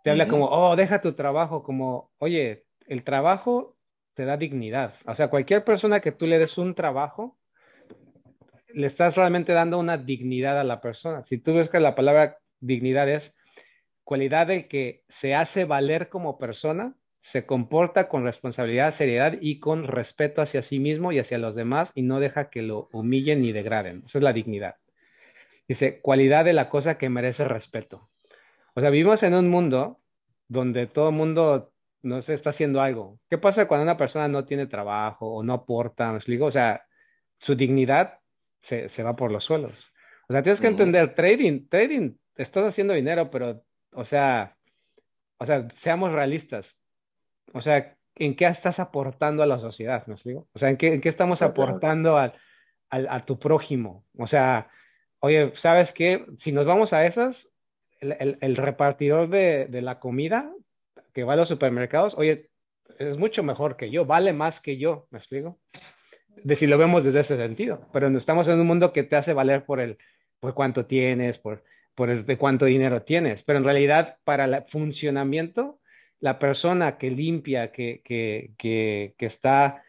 [0.02, 3.76] Te habla como, oh, deja tu trabajo, como, oye, el trabajo
[4.14, 4.94] te da dignidad.
[5.06, 7.38] O sea, cualquier persona que tú le des un trabajo,
[8.72, 11.24] le estás realmente dando una dignidad a la persona.
[11.24, 13.34] Si tú ves que la palabra dignidad es
[14.04, 19.84] cualidad de que se hace valer como persona, se comporta con responsabilidad, seriedad y con
[19.84, 23.52] respeto hacia sí mismo y hacia los demás y no deja que lo humillen ni
[23.52, 24.04] degraden.
[24.06, 24.76] Esa es la dignidad.
[25.68, 28.10] Dice, cualidad de la cosa que merece respeto.
[28.74, 30.00] O sea, vivimos en un mundo
[30.48, 33.20] donde todo el mundo no se está haciendo algo.
[33.28, 36.10] ¿Qué pasa cuando una persona no tiene trabajo o no aporta?
[36.10, 36.46] ¿Me explico?
[36.46, 36.86] O sea,
[37.38, 38.18] su dignidad
[38.62, 39.92] se, se va por los suelos.
[40.28, 43.62] O sea, tienes que entender, trading, trading, estás haciendo dinero, pero,
[43.92, 44.56] o sea,
[45.38, 46.79] o sea, seamos realistas.
[47.52, 50.06] O sea, ¿en qué estás aportando a la sociedad?
[50.06, 50.48] ¿Me explico?
[50.52, 52.34] O sea, ¿en qué, en qué estamos aportando al,
[52.90, 54.04] al, a tu prójimo?
[54.18, 54.70] O sea,
[55.20, 56.26] oye, ¿sabes qué?
[56.38, 57.48] Si nos vamos a esas,
[58.00, 60.52] el, el, el repartidor de, de, la comida
[61.12, 62.50] que va a los supermercados, oye,
[62.98, 65.58] es mucho mejor que yo, vale más que yo, ¿me explico?
[66.36, 69.32] de si lo vemos desde ese sentido, pero estamos en un mundo que te hace
[69.32, 69.98] valer por el,
[70.38, 74.64] por cuánto tienes, por, por el, de cuánto dinero tienes, pero en realidad para el
[74.68, 75.79] funcionamiento,
[76.20, 79.82] la persona que limpia, que, que, que, que está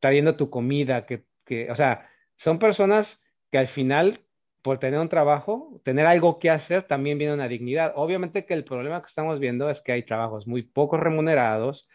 [0.00, 4.24] trayendo tu comida, que, que, o sea, son personas que al final,
[4.62, 7.92] por tener un trabajo, tener algo que hacer, también viene una dignidad.
[7.96, 11.88] Obviamente que el problema que estamos viendo es que hay trabajos muy poco remunerados.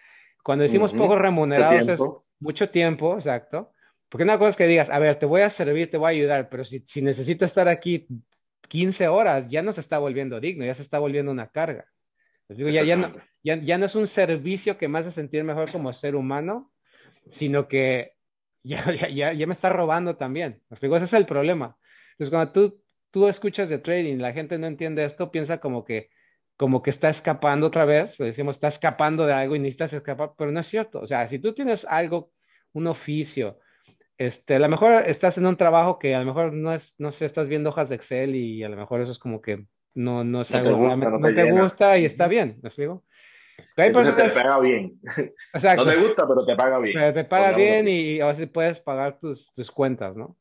[0.44, 2.02] Cuando decimos poco remunerados es
[2.40, 3.72] mucho tiempo, exacto.
[4.10, 6.10] Porque una cosa es que digas, a ver, te voy a servir, te voy a
[6.10, 8.08] ayudar, pero si, si necesito estar aquí
[8.70, 11.86] 15 horas, ya no se está volviendo digno, ya se está volviendo una carga.
[12.48, 13.14] Pues ya, ya, no,
[13.46, 16.72] ya, ya no es un servicio que me hace sentir mejor como ser humano,
[17.30, 18.14] sino que
[18.64, 18.84] ya,
[19.14, 20.62] ya, ya, me está robando también.
[20.72, 21.78] Ese es el problema.
[22.14, 22.82] Entonces, cuando tú,
[23.12, 26.10] tú escuchas de trading, la gente no entiende esto, piensa como que,
[26.58, 30.32] como que está escapando otra vez, le decimos, está escapando de algo y necesitas escapar,
[30.36, 31.02] pero no es cierto.
[31.02, 32.32] O sea, si tú tienes algo,
[32.74, 33.60] un oficio,
[34.18, 37.12] este, a lo mejor estás en un trabajo que a lo mejor no es, no
[37.12, 40.24] sé, estás viendo hojas de Excel y a lo mejor eso es como que no,
[40.24, 43.05] no es algo que no, te, gusta y está bien, ¿me explico?
[43.78, 44.99] Entonces te paga bien.
[45.53, 45.86] Exacto.
[45.86, 46.95] No te gusta, pero te paga bien.
[46.97, 50.38] Pero te paga bien y a veces puedes pagar tus, tus cuentas, ¿no?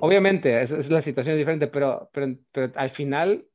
[0.00, 3.46] Obviamente, es, es, la situación diferente, pero, pero, pero, al final,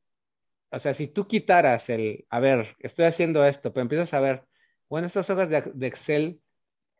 [0.71, 4.45] o sea, si tú quitaras el, a ver, estoy haciendo esto, pero empiezas a ver,
[4.89, 6.39] bueno, estas hojas de, de Excel,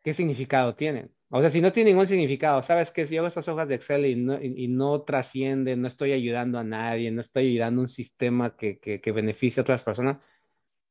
[0.04, 1.10] ¿qué significado tienen?
[1.30, 3.06] O sea, si no tiene ningún significado, ¿sabes qué?
[3.06, 6.64] Si hago estas hojas de Excel y no, y, no trascienden, no estoy ayudando a
[6.64, 10.18] nadie, no estoy ayudando a un sistema que, que, que beneficie a otras personas,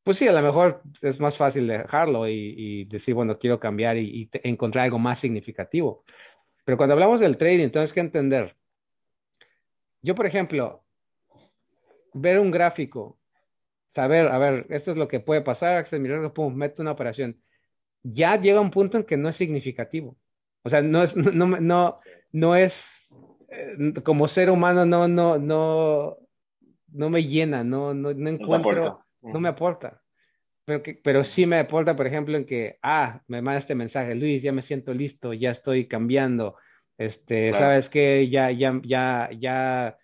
[0.04, 4.30] pues sí, a lo mejor es más fácil dejarlo y, decir, bueno, quiero cambiar y,
[4.44, 6.04] encontrar algo más significativo.
[6.66, 8.56] Pero cuando hablamos del trading, tienes que entender.
[10.02, 10.84] Yo, por ejemplo,
[12.14, 13.20] ver un gráfico,
[13.90, 17.40] saber, a ver, esto es lo que puede pasar, este es pum, meto una operación.
[18.02, 20.18] Ya llega un punto en que no es significativo.
[20.64, 22.00] O sea, no es, no, no,
[22.32, 22.88] no es
[23.50, 26.18] eh, como ser humano, no, no, no,
[26.92, 30.02] no me llena, no, no, no encuentro no me aporta.
[30.66, 34.16] Pero, que, pero sí me aporta, por ejemplo, en que, ah, me manda este mensaje,
[34.16, 36.56] Luis, ya me siento listo, ya estoy cambiando,
[36.98, 39.98] este, sabes que ya, ya, ya, ya,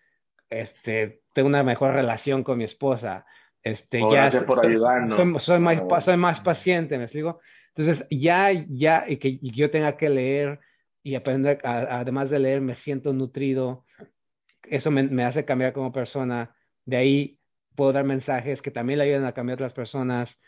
[0.49, 3.25] este, tengo una mejor relación con mi esposa,
[3.61, 5.43] este, ya, por ayudarnos.
[5.43, 7.39] Soy, más, soy más paciente, me explico.
[7.75, 10.59] Entonces, ya, ya, y que, yo tenga que leer
[11.03, 13.85] y aprender, además de leer, me siento nutrido,
[14.63, 16.55] eso me, me hace cambiar como persona.
[16.83, 17.36] De ahí
[17.77, 20.39] puedo dar mensajes que también le ayudan a cambiar a otras personas,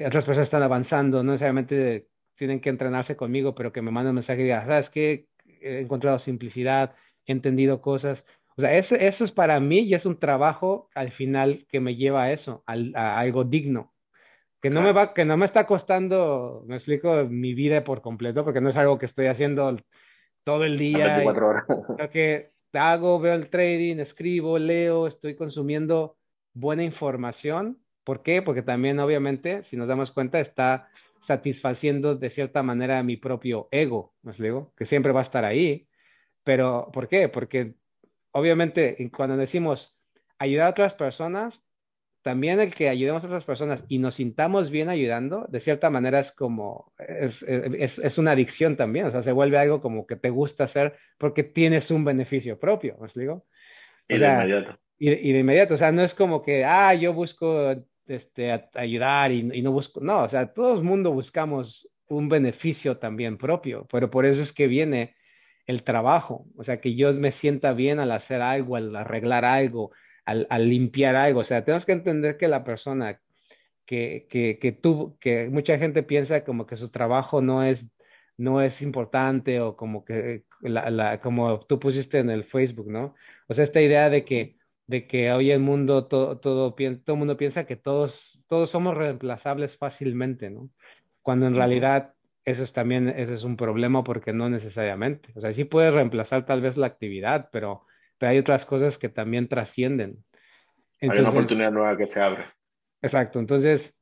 [0.00, 4.14] otras personas están avanzando, no necesariamente tienen que entrenarse conmigo, pero que me manden un
[4.16, 5.26] mensaje y digan, ¿sabes qué?
[5.60, 6.94] He encontrado simplicidad,
[7.26, 8.24] he entendido cosas.
[8.56, 11.94] O sea, eso, eso es para mí y es un trabajo al final que me
[11.94, 13.92] lleva a eso, a, algo digno.
[14.62, 18.44] Que no, me va, que no me está costando, me explico, mi vida por completo,
[18.44, 19.76] porque no es algo que estoy haciendo
[20.42, 21.06] todo el día.
[21.06, 21.64] 24 horas.
[21.98, 26.16] Lo que hago, veo el trading, escribo, leo, estoy consumiendo
[26.58, 27.78] buena información.
[28.04, 28.42] ¿Por qué?
[28.42, 30.88] Porque también, obviamente, si nos damos cuenta, está
[31.20, 34.72] satisfaciendo de cierta manera mi propio ego, ¿me digo?
[34.76, 35.88] Que siempre va a estar ahí.
[36.44, 37.28] Pero, ¿por qué?
[37.28, 37.74] Porque,
[38.32, 39.98] obviamente, cuando decimos
[40.38, 41.62] ayudar a otras personas,
[42.22, 46.20] también el que ayudemos a otras personas y nos sintamos bien ayudando, de cierta manera
[46.20, 50.16] es como, es, es, es, una adicción también, o sea, se vuelve algo como que
[50.16, 53.46] te gusta hacer porque tienes un beneficio propio, ¿me digo?
[54.08, 54.78] y de inmediato.
[54.98, 57.74] Y, de inmediato, o sea, no es como que, ah, yo busco
[58.06, 62.98] este, ayudar y, y, no busco, no, o sea, todo el mundo buscamos un beneficio
[62.98, 65.14] también propio, pero por eso es que viene
[65.66, 69.92] el trabajo, o sea, que yo me sienta bien al hacer algo, al arreglar algo,
[70.24, 73.20] al, al limpiar algo, o sea, tenemos que entender que la persona
[73.86, 77.90] que, que, que tú, que mucha gente piensa como que su trabajo no es
[78.38, 83.14] no es importante o como que la, la, como tú pusiste en el Facebook, ¿no?
[83.48, 84.57] O sea, esta idea de que
[84.88, 88.96] de que hoy el mundo, todo, todo, todo el mundo piensa que todos, todos somos
[88.96, 90.70] reemplazables fácilmente, ¿no?
[91.20, 92.14] Cuando en realidad
[92.46, 95.30] ese es también ese es un problema porque no necesariamente.
[95.36, 97.84] O sea, sí puede reemplazar tal vez la actividad, pero,
[98.16, 100.24] pero hay otras cosas que también trascienden.
[101.02, 102.46] hay una oportunidad nueva que se abre.
[103.02, 103.40] Exacto.
[103.40, 103.94] Entonces,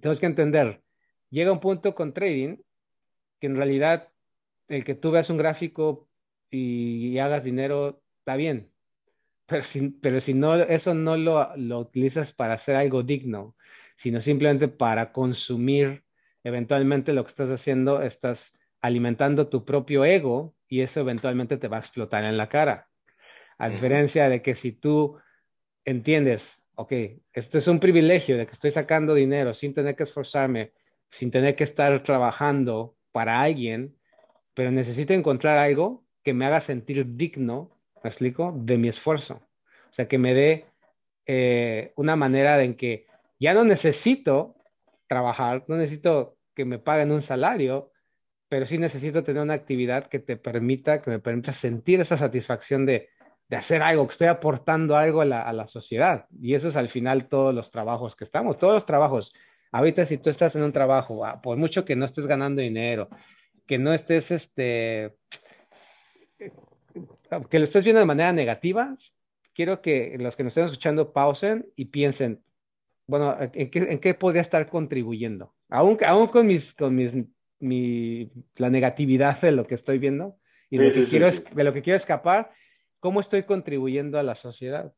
[0.00, 0.82] tenemos que entender,
[1.30, 2.58] llega un punto con trading
[3.40, 4.08] que en realidad
[4.68, 6.08] el que tú veas un gráfico
[6.50, 8.69] y hagas dinero está bien,
[9.50, 13.56] pero si, pero si no, eso no lo, lo utilizas para hacer algo digno,
[13.96, 16.04] sino simplemente para consumir,
[16.44, 21.76] eventualmente lo que estás haciendo, estás alimentando tu propio ego y eso eventualmente te va
[21.78, 22.88] a explotar en la cara.
[23.58, 25.18] A diferencia de que si tú
[25.84, 26.92] entiendes, ok,
[27.34, 30.72] este es un privilegio de que estoy sacando dinero sin tener que esforzarme,
[31.10, 33.96] sin tener que estar trabajando para alguien,
[34.54, 38.52] pero necesito encontrar algo que me haga sentir digno ¿me explico?
[38.56, 39.34] De mi esfuerzo.
[39.90, 40.66] O sea, que me dé
[41.26, 43.06] eh, una manera en que
[43.38, 44.56] ya no necesito
[45.06, 47.90] trabajar, no necesito que me paguen un salario,
[48.48, 52.84] pero sí necesito tener una actividad que te permita, que me permita sentir esa satisfacción
[52.86, 53.08] de,
[53.48, 56.26] de hacer algo, que estoy aportando algo a la, a la, sociedad.
[56.40, 59.32] Y eso es al final todos los trabajos que estamos, todos los trabajos.
[59.72, 63.08] Ahorita si tú estás en un trabajo, ah, por mucho que no estés ganando dinero,
[63.66, 65.16] que no estés este,
[67.48, 68.96] que lo estés viendo de manera negativa,
[69.54, 72.42] quiero que los que nos estén escuchando pausen y piensen,
[73.06, 75.54] bueno, ¿en qué, en qué podría estar contribuyendo?
[75.68, 77.12] Aún, aún con, mis, con mis,
[77.58, 80.36] mi, la negatividad de lo que estoy viendo
[80.70, 82.52] y de, lo que quiero, de lo que quiero escapar,
[83.00, 84.92] ¿cómo estoy contribuyendo a la sociedad?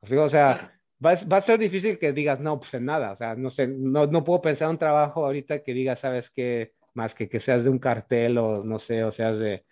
[0.00, 0.72] O sea,
[1.04, 3.66] va, va, a ser difícil que digas, no, pues en nada, o sea, no sé,
[3.66, 6.72] no, no puedo pensar un trabajo ahorita que diga, ¿sabes qué?
[6.94, 9.64] Más que que seas de un cartel o no sé, o seas de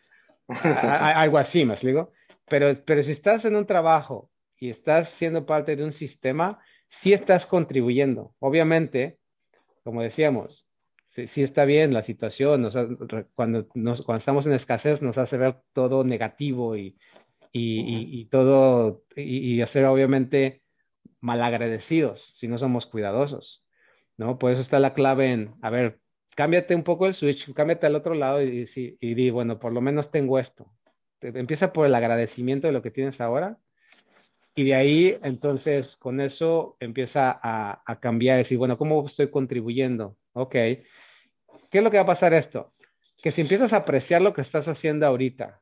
[0.49, 2.13] algo así, me explico.
[2.47, 7.13] Pero, pero si estás en un trabajo y estás siendo parte de un sistema, sí
[7.13, 8.35] estás contribuyendo.
[8.39, 9.19] Obviamente,
[9.83, 10.67] como decíamos,
[11.07, 12.69] sí, está bien la situación,
[13.35, 16.97] cuando, nos, cuando estamos en escasez nos hace ver todo negativo y,
[17.53, 20.63] y, y, todo, y, hacer obviamente
[21.21, 23.65] malagradecidos si no somos cuidadosos,
[24.17, 24.39] ¿no?
[24.39, 26.01] Por eso está la clave en, a ver,
[26.35, 29.73] cámbiate un poco el switch, cámbiate al otro lado y, y, y di, bueno, por
[29.73, 30.67] lo menos tengo esto.
[31.21, 33.57] Empieza por el agradecimiento de lo que tienes ahora
[34.55, 40.17] y de ahí entonces con eso empieza a, a cambiar, decir, bueno, ¿cómo estoy contribuyendo?
[40.33, 40.53] Ok.
[40.53, 42.73] ¿Qué es lo que va a pasar esto?
[43.23, 45.61] Que si empiezas a apreciar lo que estás haciendo ahorita,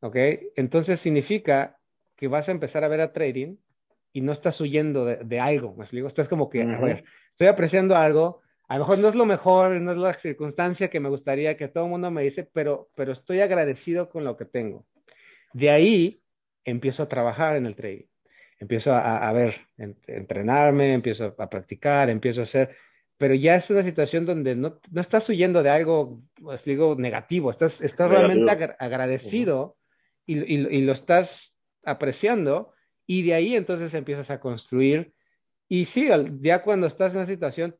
[0.00, 0.16] ¿ok?
[0.56, 1.78] Entonces significa
[2.16, 3.56] que vas a empezar a ver a trading
[4.12, 7.46] y no estás huyendo de, de algo, me explico, estás como que, a ver, estoy
[7.46, 11.08] apreciando algo, a lo mejor no es lo mejor, no es la circunstancia que me
[11.08, 14.86] gustaría que todo el mundo me dice, pero, pero estoy agradecido con lo que tengo.
[15.52, 16.22] De ahí
[16.64, 18.06] empiezo a trabajar en el trading,
[18.60, 22.76] empiezo a, a ver, entrenarme, empiezo a practicar, empiezo a hacer,
[23.16, 27.50] pero ya es una situación donde no, no estás huyendo de algo, pues digo, negativo,
[27.50, 29.78] estás, estás realmente agradecido
[30.24, 32.72] y, y, lo estás apreciando
[33.04, 35.12] y de ahí entonces empiezas a construir.
[35.68, 36.08] Y sí,
[36.40, 37.74] ya cuando estás en una situación,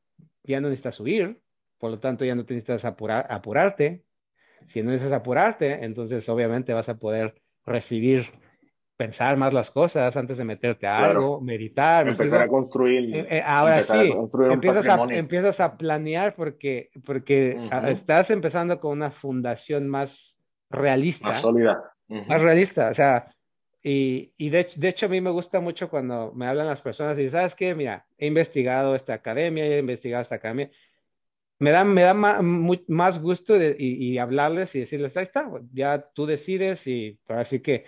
[0.44, 1.40] ya no necesitas huir,
[1.78, 4.04] por lo tanto ya no necesitas apurar, apurarte.
[4.66, 7.34] Si no necesitas apurarte, entonces obviamente vas a poder
[7.64, 8.26] recibir,
[8.96, 12.06] pensar más las cosas antes de meterte a algo, meditar.
[12.06, 13.16] Empezar a construir.
[13.16, 14.12] Eh, eh, ahora sí,
[14.50, 20.38] empiezas, a, empiezas a planear porque, porque estás empezando con una fundación más
[20.68, 21.28] realista.
[21.28, 21.82] Más sólida.
[22.08, 23.26] Más realista, o sea,
[23.82, 27.18] y, y de, de, hecho a mí me gusta mucho cuando me hablan las personas
[27.18, 27.74] y ¿sabes qué?
[27.74, 30.70] Mira, he investigado esta academia, he investigado esta academia.
[31.58, 32.42] Me da, me da más,
[32.88, 37.60] más gusto de, y, y, hablarles y decirles, ahí está, ya tú decides y así
[37.60, 37.84] que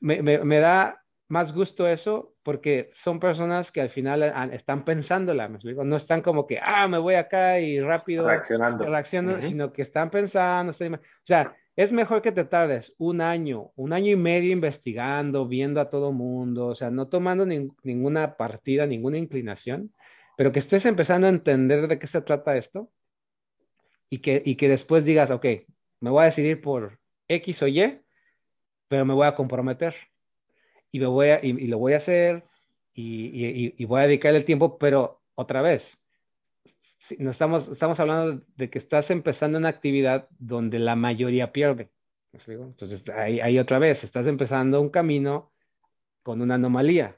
[0.00, 5.48] me, me, me, da más gusto eso porque son personas que al final están pensándola,
[5.48, 9.72] me explico, no están como que, ah, me voy acá y rápido reaccionando, reaccionando sino
[9.72, 14.16] que están pensando, o sea, es mejor que te tardes un año, un año y
[14.16, 19.90] medio investigando, viendo a todo mundo, o sea, no tomando ninguna partida, ninguna inclinación,
[20.36, 22.90] pero que estés empezando a entender de qué se trata esto
[24.10, 25.46] y que, y que después digas, ok,
[26.00, 28.02] me voy a decidir por X o Y,
[28.88, 29.94] pero me voy a comprometer
[30.92, 32.44] y, me voy a, y, lo voy a hacer
[32.92, 35.99] y, y voy a dedicar el tiempo, pero otra vez,
[37.18, 41.90] estamos, estamos hablando de que estás empezando una actividad donde la mayoría pierde.
[42.32, 45.52] Entonces, ahí, ahí, otra vez, estás empezando un camino
[46.22, 47.16] con una anomalía.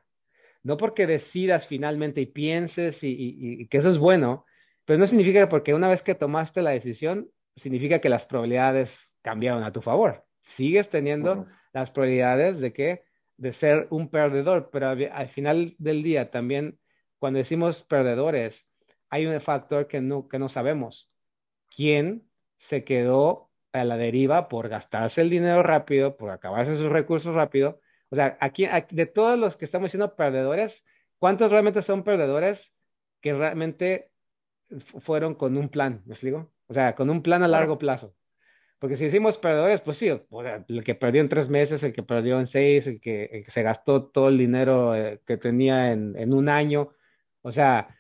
[0.63, 4.47] No porque decidas finalmente y pienses y, y, que eso es bueno,
[4.85, 9.11] pero no significa que porque una vez que tomaste la decisión, significa que las probabilidades
[9.23, 10.25] cambiaron a tu favor.
[10.41, 13.03] Sigues teniendo las probabilidades de que
[13.37, 16.79] de ser un perdedor, pero al final del día también
[17.23, 18.67] cuando decimos perdedores,
[19.13, 21.11] hay un factor que no, que no sabemos.
[21.77, 27.35] ¿Quién se quedó a la deriva por gastarse el dinero rápido, por acabarse sus recursos
[27.35, 27.79] rápido?
[28.09, 30.87] O sea, aquí, de todos los que estamos siendo perdedores,
[31.19, 32.73] ¿cuántos realmente son perdedores
[33.21, 34.11] que realmente
[35.01, 36.01] fueron con un plan?
[36.07, 36.51] ¿Me explico?
[36.69, 38.15] O sea, con un plan a largo plazo.
[38.79, 42.41] Porque si decimos perdedores, pues sí, el que perdió en tres meses, el que perdió
[42.41, 46.49] en seis, el que, se gastó todo el dinero eh, que tenía en, en, un
[46.49, 46.95] año.
[47.43, 47.95] O sea,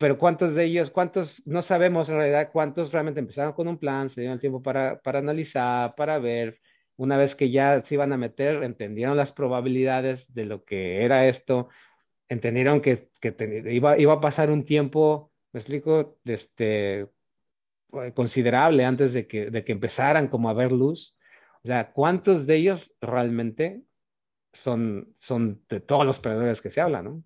[0.00, 4.08] pero cuántos de ellos, cuántos, no sabemos en realidad cuántos realmente empezaron con un plan,
[4.08, 6.58] se dieron el tiempo para, para analizar, para ver,
[6.96, 11.28] una vez que ya se iban a meter, entendieron las probabilidades de lo que era
[11.28, 11.68] esto,
[12.30, 13.34] entendieron que, que
[13.70, 19.64] iba, iba a pasar un tiempo, me explico, este, eh, considerable antes de que, de
[19.64, 21.14] que empezaran como a ver luz.
[21.62, 23.82] O sea, ¿cuántos de ellos realmente
[24.54, 27.22] son, son de todos los perdedores que se habla, ¿no?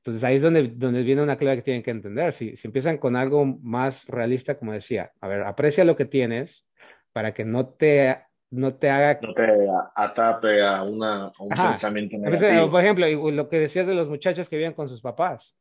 [0.00, 2.32] Entonces ahí es donde, donde viene una clave que tienen que entender.
[2.32, 6.66] Si, si empiezan con algo más realista, como decía, a ver, aprecia lo que tienes
[7.12, 8.16] para que no te,
[8.50, 9.18] no te haga...
[9.20, 9.46] No te
[9.94, 12.70] atape a, una, un pensamiento negativo.
[12.70, 15.54] Por ejemplo, lo que decías de los muchachos que viven con sus papás.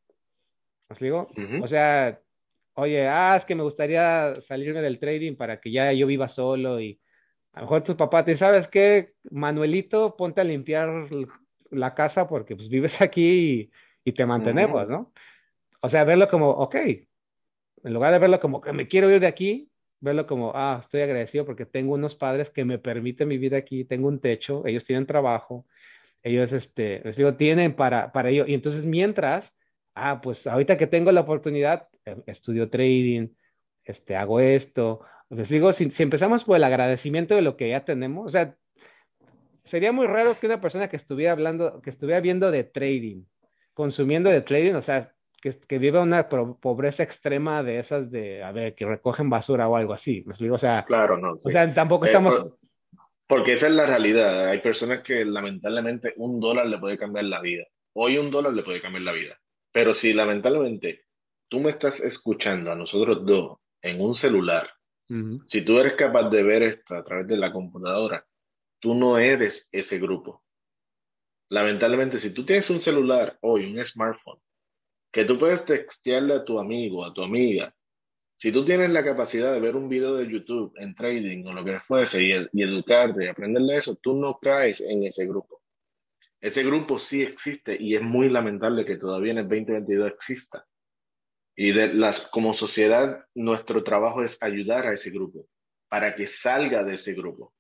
[0.90, 1.28] ¿Os digo?
[1.62, 2.18] O sea,
[2.76, 6.80] oye, ah, es que me gustaría salirme del trading para que ya yo viva solo
[6.80, 7.00] y
[7.54, 11.08] a lo mejor tu papá te sabes qué, Manuelito, ponte a limpiar
[11.72, 13.72] la casa porque pues vives aquí y
[14.04, 15.12] y te mantenemos, ¿no?
[15.82, 19.28] O sea, verlo como, ok, en lugar de verlo como que me quiero ir de
[19.28, 19.70] aquí,
[20.00, 24.08] verlo como, ah, estoy agradecido porque tengo unos padres que me permiten vivir aquí, tengo
[24.08, 25.66] un techo, ellos tienen trabajo,
[26.24, 28.46] ellos, este, les digo, tienen para, para ello.
[28.48, 29.58] Y entonces, mientras,
[29.96, 33.30] ah, pues ahorita que tengo la oportunidad, eh, estudio trading,
[33.86, 35.02] este, hago esto.
[35.30, 38.56] Les digo, si, si empezamos por el agradecimiento de lo que ya tenemos, o sea,
[39.64, 43.24] sería muy raro que una persona que estuviera hablando, que estuviera viendo de trading,
[43.80, 48.52] consumiendo de trading, o sea, que, que vive una pobreza extrema de esas de, a
[48.52, 50.26] ver, que recogen basura o algo así.
[50.28, 51.40] O sea, claro, no.
[51.42, 52.46] O sea, tampoco eh, estamos...
[53.26, 54.50] porque esa es la realidad.
[54.50, 57.64] Hay personas que lamentablemente un dólar le puede cambiar la vida.
[57.94, 59.40] Hoy un dólar le puede cambiar la vida.
[59.72, 61.06] Pero si lamentablemente
[61.48, 64.70] tú me estás escuchando a nosotros dos en un celular,
[65.46, 68.26] si tú eres capaz de ver esto a través de la computadora,
[68.82, 70.44] tú no eres ese grupo.
[71.50, 74.40] Lamentablemente, si tú tienes un celular hoy, un smartphone,
[75.12, 77.74] que tú puedes textearle a tu amigo, a tu amiga,
[78.38, 81.66] si tú tienes la capacidad de ver un video de YouTube en trading o lo
[81.66, 85.62] que fuese y, y educarte y aprenderle eso, tú no caes en ese grupo.
[86.40, 90.66] Ese grupo sí existe y es muy lamentable que todavía en el 2022 exista.
[91.56, 95.48] Y de las, como sociedad, nuestro trabajo es ayudar a ese grupo
[95.90, 97.54] para que salga de ese grupo.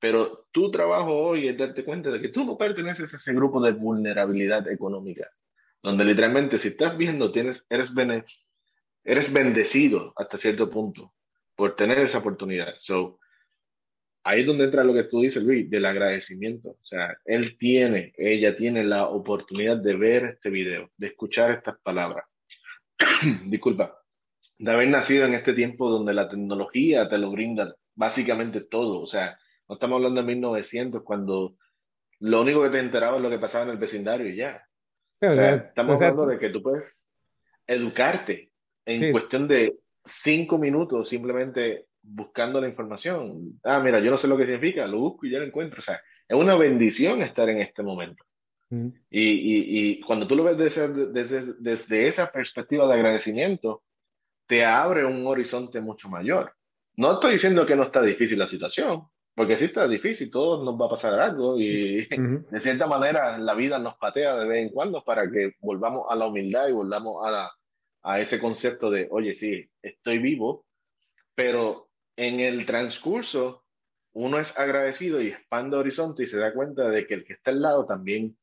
[0.00, 3.60] Pero tu trabajo hoy es darte cuenta de que tú no perteneces a ese grupo
[3.60, 5.30] de vulnerabilidad económica,
[5.82, 7.90] donde literalmente si estás viendo, tienes, eres,
[9.04, 11.12] eres bendecido hasta cierto punto
[11.54, 12.74] por tener esa oportunidad.
[12.78, 13.18] So,
[14.24, 16.70] ahí es donde entra lo que tú dices, Luis, del agradecimiento.
[16.70, 21.78] O sea, él tiene, ella tiene la oportunidad de ver este video, de escuchar estas
[21.80, 22.24] palabras.
[23.44, 23.98] Disculpa,
[24.58, 29.00] de haber nacido en este tiempo donde la tecnología te lo brinda básicamente todo.
[29.00, 29.38] O sea,
[29.70, 31.54] no estamos hablando de 1900, cuando
[32.18, 34.66] lo único que te enteraba es lo que pasaba en el vecindario y ya.
[35.22, 36.98] o sea, estamos hablando de que tú puedes
[37.68, 38.50] educarte
[38.84, 43.60] en cuestión de cinco minutos simplemente buscando la información.
[43.62, 45.78] Ah, mira, yo no sé lo que significa, lo busco y ya lo encuentro.
[45.78, 48.24] O sea, es una bendición estar en este momento.
[48.70, 48.88] Mm.
[49.08, 53.84] Y, y, y, cuando tú lo ves desde, desde, desde, esa perspectiva de agradecimiento,
[54.48, 56.54] te abre un horizonte mucho mayor.
[56.96, 59.04] No estoy diciendo que no está difícil la situación,
[59.40, 62.06] porque sí está difícil, todos nos va a pasar algo y
[62.50, 66.14] de cierta manera la vida nos patea de vez en cuando para que volvamos a
[66.14, 67.50] la humildad y volvamos a,
[68.02, 70.66] a ese concepto de, oye, sí, estoy vivo,
[71.34, 73.64] pero en el transcurso
[74.12, 77.50] uno es agradecido y expande horizonte y se da cuenta de que el que está
[77.50, 78.36] al lado también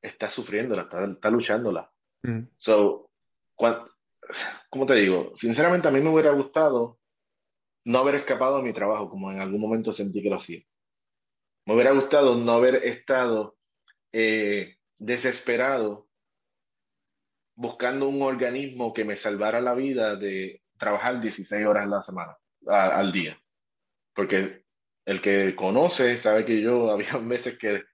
[0.00, 1.90] está sufriéndola, está, está luchándola.
[2.22, 2.44] Mm.
[2.56, 3.10] So,
[3.54, 5.34] ¿cómo te digo?
[5.36, 6.96] Sinceramente a mí me hubiera gustado
[7.88, 10.62] no haber escapado de mi trabajo como en algún momento sentí que lo hacía.
[11.64, 13.56] Me hubiera gustado no haber estado
[14.12, 16.06] eh, desesperado
[17.54, 22.36] buscando un organismo que me salvara la vida de trabajar 16 horas a la semana,
[22.66, 23.40] al día.
[24.14, 24.64] Porque
[25.06, 27.84] el que conoce sabe que yo había veces que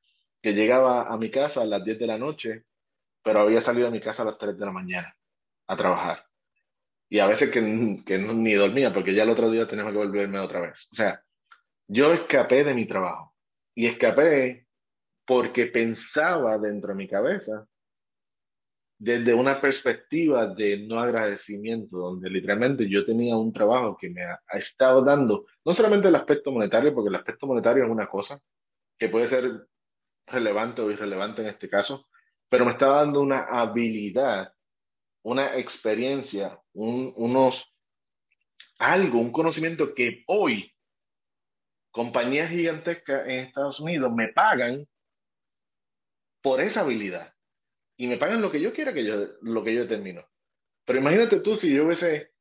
[0.43, 2.65] que llegaba a mi casa a las 10 de la noche,
[3.23, 5.17] pero había salido a mi casa a las 3 de la mañana
[5.67, 6.27] a trabajar.
[7.15, 7.61] Y a veces que,
[8.05, 10.89] que ni dormía, porque ya el otro día tenía que volverme otra vez.
[10.91, 11.23] O sea,
[11.87, 13.37] yo escapé de mi trabajo.
[13.73, 14.67] Y escapé
[15.25, 17.69] porque pensaba dentro de mi cabeza
[18.99, 24.41] desde una perspectiva de no agradecimiento, donde literalmente yo tenía un trabajo que me ha,
[24.49, 28.41] ha, estado dando, no solamente el aspecto monetario, porque el aspecto monetario es una cosa
[28.99, 29.69] que puede ser
[30.27, 32.09] relevante o irrelevante en este caso,
[32.49, 34.53] pero me estaba dando una habilidad,
[35.25, 37.75] una experiencia, un, unos,
[38.79, 40.71] algo, un conocimiento que hoy
[41.91, 44.87] compañías gigantescas en Estados Unidos me pagan
[46.43, 47.33] por esa habilidad
[47.97, 50.27] y me pagan lo que yo quiera que yo, lo que yo termino.
[50.85, 52.33] Pero imagínate tú si yo hubiese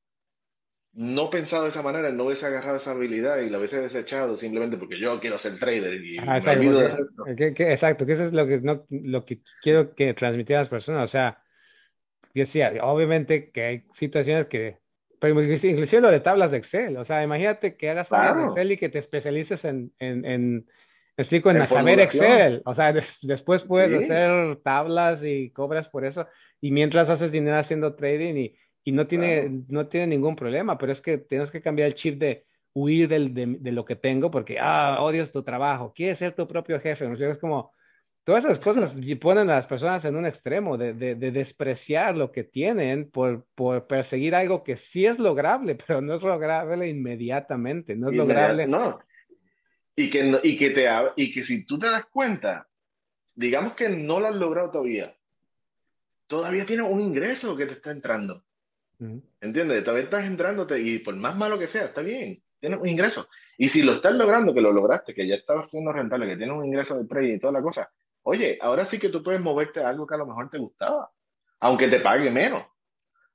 [0.91, 4.77] no pensado de esa manera, no hubiese agarrado esa habilidad y la hubiese desechado simplemente
[4.77, 9.39] porque yo quiero ser trader y exacto, que, eso es lo que, no, lo que
[9.61, 11.05] quiero que transmitir a las personas.
[11.05, 11.42] O sea,
[12.41, 14.77] decía, obviamente que hay situaciones que,
[15.19, 18.71] pero inclusive lo de tablas de Excel, o sea, imagínate que hagas tablas de Excel
[18.71, 20.65] y que te especialices en, en, en
[21.15, 26.27] explico, en, saber Excel, o sea, después puedes hacer tablas y cobras por eso,
[26.59, 30.91] y mientras haces dinero haciendo trading y y no tiene, no tiene ningún problema, pero
[30.91, 34.57] es que tienes que cambiar el chip de huir del, de, lo que tengo porque,
[34.59, 37.15] ah, odias tu trabajo, quieres ser tu propio jefe, ¿no?
[37.15, 37.71] Es como,
[38.23, 42.43] todas esas cosas ponen a las personas en un extremo de, de, despreciar lo que
[42.43, 48.09] tienen por, por, perseguir algo que sí es lograble, pero no es lograble inmediatamente, no
[48.09, 48.67] es lograble.
[48.67, 48.99] No.
[49.95, 52.67] Y que, y, que te, y que si tú te das cuenta,
[53.35, 55.15] digamos que no lo has logrado todavía,
[56.27, 58.43] todavía tienes un ingreso que te está entrando.
[59.41, 59.83] ¿Entiendes?
[59.83, 63.27] Todavía estás entrándote y por más malo que sea, está bien, tienes un ingreso.
[63.57, 66.55] Y si lo estás logrando, que lo lograste, que ya estabas siendo rentable, que tienes
[66.55, 67.91] un ingreso de trading y toda la cosa,
[68.23, 71.11] oye, ahora sí que tú puedes moverte a algo que a lo mejor te gustaba,
[71.59, 72.65] aunque te pague menos.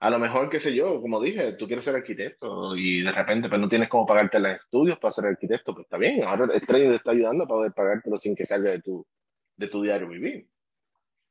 [0.00, 3.48] A lo mejor, qué sé yo, como dije, tú quieres ser arquitecto y de repente
[3.48, 6.64] pues no tienes cómo pagarte los estudios para ser arquitecto, pues está bien, ahora el
[6.64, 9.04] trading te está ayudando para poder pagártelo sin que salga de tu,
[9.56, 10.48] de tu diario vivir.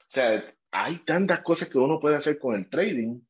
[0.01, 3.21] O sea, hay tantas cosas que uno puede hacer con el trading,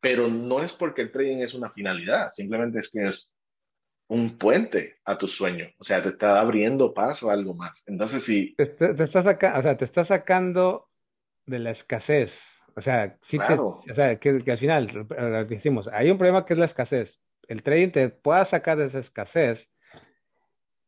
[0.00, 3.31] pero no es porque el trading es una finalidad, simplemente es que es
[4.12, 5.70] un puente a tu sueño.
[5.78, 7.82] O sea, te está abriendo paso a algo más.
[7.86, 8.54] Entonces, si...
[8.56, 10.90] Te, te, está saca, o sea, te está sacando
[11.46, 12.42] de la escasez.
[12.76, 15.06] O sea, o sea que, al final,
[15.48, 17.22] decimos, hay un problema que es la escasez.
[17.48, 19.72] El trading te puede sacar de esa escasez,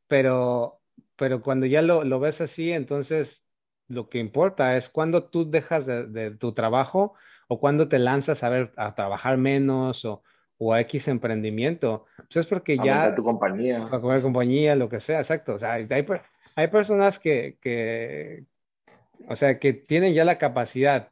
[0.06, 0.82] pero,
[1.16, 3.42] pero cuando ya lo, lo ves así, entonces
[3.88, 7.14] lo que importa es cuando tú dejas de, tu trabajo
[7.48, 10.22] o cuando te lanzas a ver a trabajar menos o,
[10.58, 12.06] o a X emprendimiento.
[12.16, 13.14] Pues es porque ya...
[13.14, 13.88] tu compañía.
[13.90, 15.54] A comer compañía, lo que sea, exacto.
[15.54, 15.86] O sea, hay,
[16.54, 18.44] hay personas que, que,
[19.28, 21.08] o sea, que tienen ya la capacidad,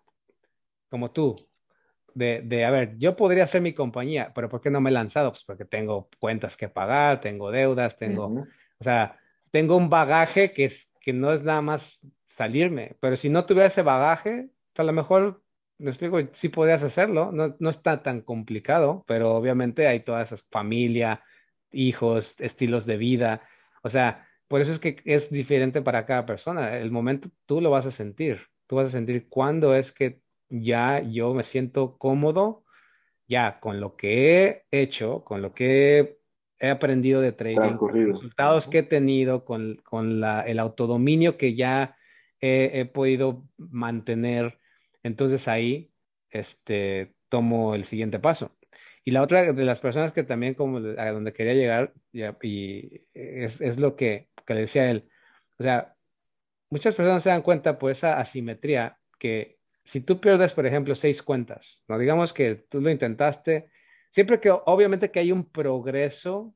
[0.88, 1.36] como tú,
[2.14, 4.92] de, de, a ver, yo podría hacer mi compañía, pero ¿por qué no me he
[4.92, 5.30] lanzado?
[5.30, 9.18] Pues porque tengo cuentas que pagar, tengo deudas, tengo, o sea,
[9.50, 13.68] tengo un bagaje que, es, que no es nada más salirme, pero si no tuviera
[13.68, 15.41] ese bagaje, a lo mejor,
[15.82, 20.46] les digo, sí podrías hacerlo, no, no está tan complicado, pero obviamente hay todas esas
[20.50, 21.22] familia,
[21.70, 23.42] hijos, estilos de vida,
[23.82, 27.70] o sea, por eso es que es diferente para cada persona, el momento tú lo
[27.70, 32.64] vas a sentir, tú vas a sentir cuándo es que ya yo me siento cómodo,
[33.26, 36.18] ya con lo que he hecho, con lo que
[36.58, 41.36] he aprendido de trading, con los resultados que he tenido, con, con la, el autodominio
[41.36, 41.96] que ya
[42.42, 44.58] he, podido mantener.
[45.02, 45.92] Entonces ahí
[46.30, 48.56] este, tomo el siguiente paso.
[49.04, 53.60] Y la otra de las personas que también como a donde quería llegar, y es,
[53.60, 55.08] es lo que, que, le decía él,
[55.58, 55.96] o sea,
[56.70, 61.22] muchas personas se dan cuenta por esa asimetría que si tú pierdes, por ejemplo, seis
[61.22, 63.68] cuentas, no digamos que tú lo intentaste,
[64.10, 66.54] siempre que obviamente que hay un progreso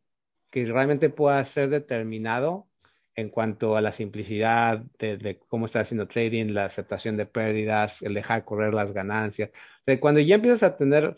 [0.51, 2.69] que realmente pueda ser determinado,
[3.17, 8.13] en cuanto a la simplicidad de, cómo está haciendo trading, la aceptación de pérdidas, el
[8.13, 9.51] dejar correr las ganancias.
[9.51, 11.17] O sea, cuando ya empiezas a tener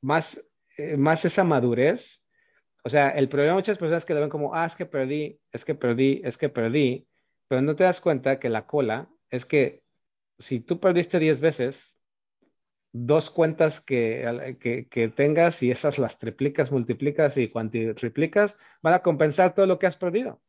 [0.00, 0.42] más,
[0.78, 2.22] eh, más esa madurez,
[2.82, 5.38] o sea, el problema de muchas personas que lo ven como, ah, es que perdí,
[5.52, 7.06] es que perdí, es que perdí,
[7.46, 9.82] pero no te das cuenta que la cola es que
[10.38, 11.94] si tú perdiste 10 veces,
[12.92, 19.02] dos cuentas que, que, que, tengas y esas las triplicas, multiplicas y cuantitriplicas, van a
[19.02, 20.40] compensar todo lo que has perdido.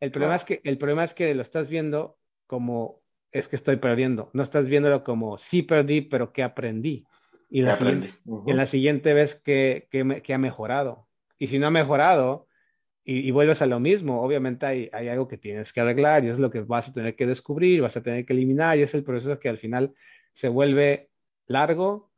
[0.00, 3.76] El problema, es que, el problema es que lo estás viendo como es que estoy
[3.76, 4.30] perdiendo.
[4.32, 7.06] No estás viéndolo como sí perdí, pero que aprendí.
[7.48, 8.14] Y la siguiente,
[8.46, 11.06] en la siguiente vez que, que, ha mejorado.
[11.38, 12.46] Y si no ha mejorado
[13.04, 16.38] y, vuelves a lo mismo, obviamente hay, hay, algo que tienes que arreglar y es
[16.38, 19.04] lo que vas a tener que descubrir, vas a tener que eliminar y es el
[19.04, 19.94] proceso que al final
[20.32, 21.10] se vuelve
[21.46, 22.10] largo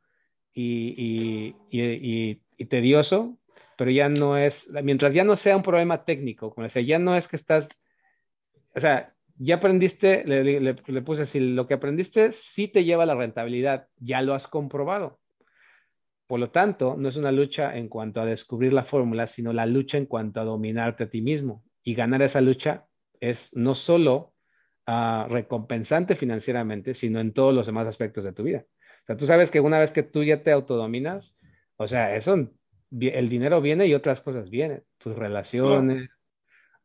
[0.51, 3.38] y, y, y tedioso,
[3.79, 7.15] pero ya no es, mientras ya no sea un problema técnico, como decía, ya no
[7.15, 7.69] es que estás,
[8.75, 13.15] o sea, ya aprendiste, le, puse así, lo que aprendiste sí te lleva a la
[13.15, 15.21] rentabilidad, ya lo has comprobado.
[16.27, 19.65] Por lo tanto, no es una lucha en cuanto a descubrir la fórmula, sino la
[19.65, 21.63] lucha en cuanto a dominarte a ti mismo.
[21.81, 22.85] Y ganar esa lucha
[23.21, 24.33] es no solo
[24.87, 28.65] uh, recompensante financieramente, sino en todos los demás aspectos de tu vida.
[29.03, 31.33] O sea, tú sabes que una vez que tú ya te autodominas,
[31.77, 32.49] o sea, eso
[32.91, 36.09] el dinero viene y otras cosas vienen, tus relaciones,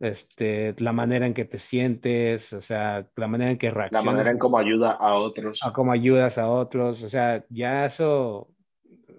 [0.00, 4.05] este, la manera en que te sientes, o sea, la manera en que reaccionas.
[4.05, 5.61] La manera en cómo ayuda a otros.
[5.62, 8.48] A cómo ayudas a otros, o sea, ya eso,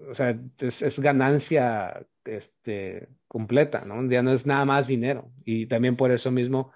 [0.10, 4.08] o sea, es, ganancia este, completa, ¿no?
[4.10, 6.72] Ya no es nada más dinero y también por eso mismo,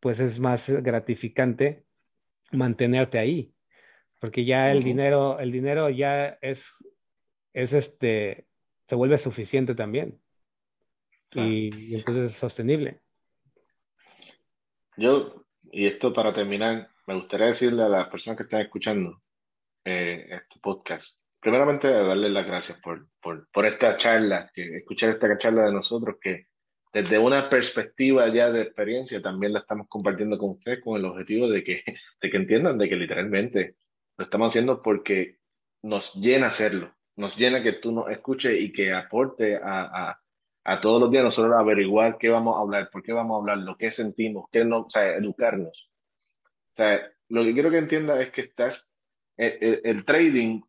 [0.00, 1.84] pues es más gratificante
[2.52, 3.52] mantenerte ahí,
[4.20, 6.72] porque ya el dinero, el dinero ya es,
[7.52, 8.46] es este,
[8.88, 10.20] se vuelve suficiente también.
[11.32, 13.00] Y, entonces es sostenible.
[14.96, 19.22] Yo, y esto para terminar, me gustaría decirle a las personas que están escuchando
[19.84, 25.36] eh, este podcast, primeramente darle las gracias por, por, por, esta charla, que escuchar esta
[25.36, 26.46] charla de nosotros, que
[26.92, 31.48] desde una perspectiva ya de experiencia también la estamos compartiendo con ustedes con el objetivo
[31.50, 31.82] de que,
[32.22, 33.76] de que entiendan de que literalmente
[34.16, 35.36] lo estamos haciendo porque
[35.82, 40.18] nos llena hacerlo nos llena que tú nos escuches y que aporte a,
[40.64, 43.58] a, todos los días nosotros averiguar qué vamos a hablar, por qué vamos a hablar,
[43.58, 45.90] lo que sentimos, qué no, o sea, educarnos.
[46.72, 48.88] O sea, lo que quiero que entiendas es que estás
[49.36, 50.62] el, trading,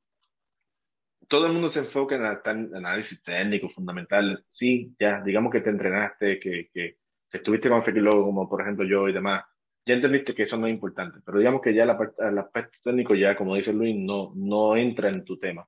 [1.27, 4.45] todo el mundo se enfoca en el análisis técnico, fundamental.
[4.49, 6.97] Sí, ya, digamos que te entrenaste, que, que,
[7.31, 9.43] estuviste con Fekilo, como por ejemplo yo y demás.
[9.85, 13.15] Ya entendiste que eso no es importante, pero digamos que ya la, el aspecto técnico
[13.15, 15.67] ya, como dice Luis, no, no entra en tu tema.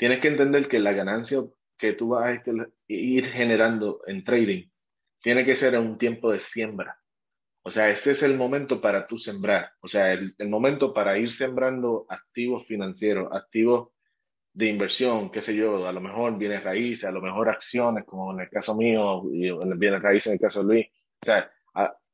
[0.00, 1.42] Tienes que entender que la ganancia
[1.76, 2.42] que tú vas a
[2.88, 4.70] ir generando en trading
[5.20, 6.98] tiene que ser en un tiempo de siembra.
[7.62, 9.72] O sea, este es el momento para tú sembrar.
[9.82, 13.90] O sea, el, momento para ir sembrando activos financieros, activos
[14.54, 18.32] de inversión, qué sé yo, a lo mejor bienes raíces, a lo mejor acciones, como
[18.32, 20.86] en el caso mío, y bienes raíces en el caso de Luis.
[21.20, 21.52] O sea,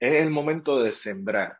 [0.01, 1.59] es el momento de sembrar.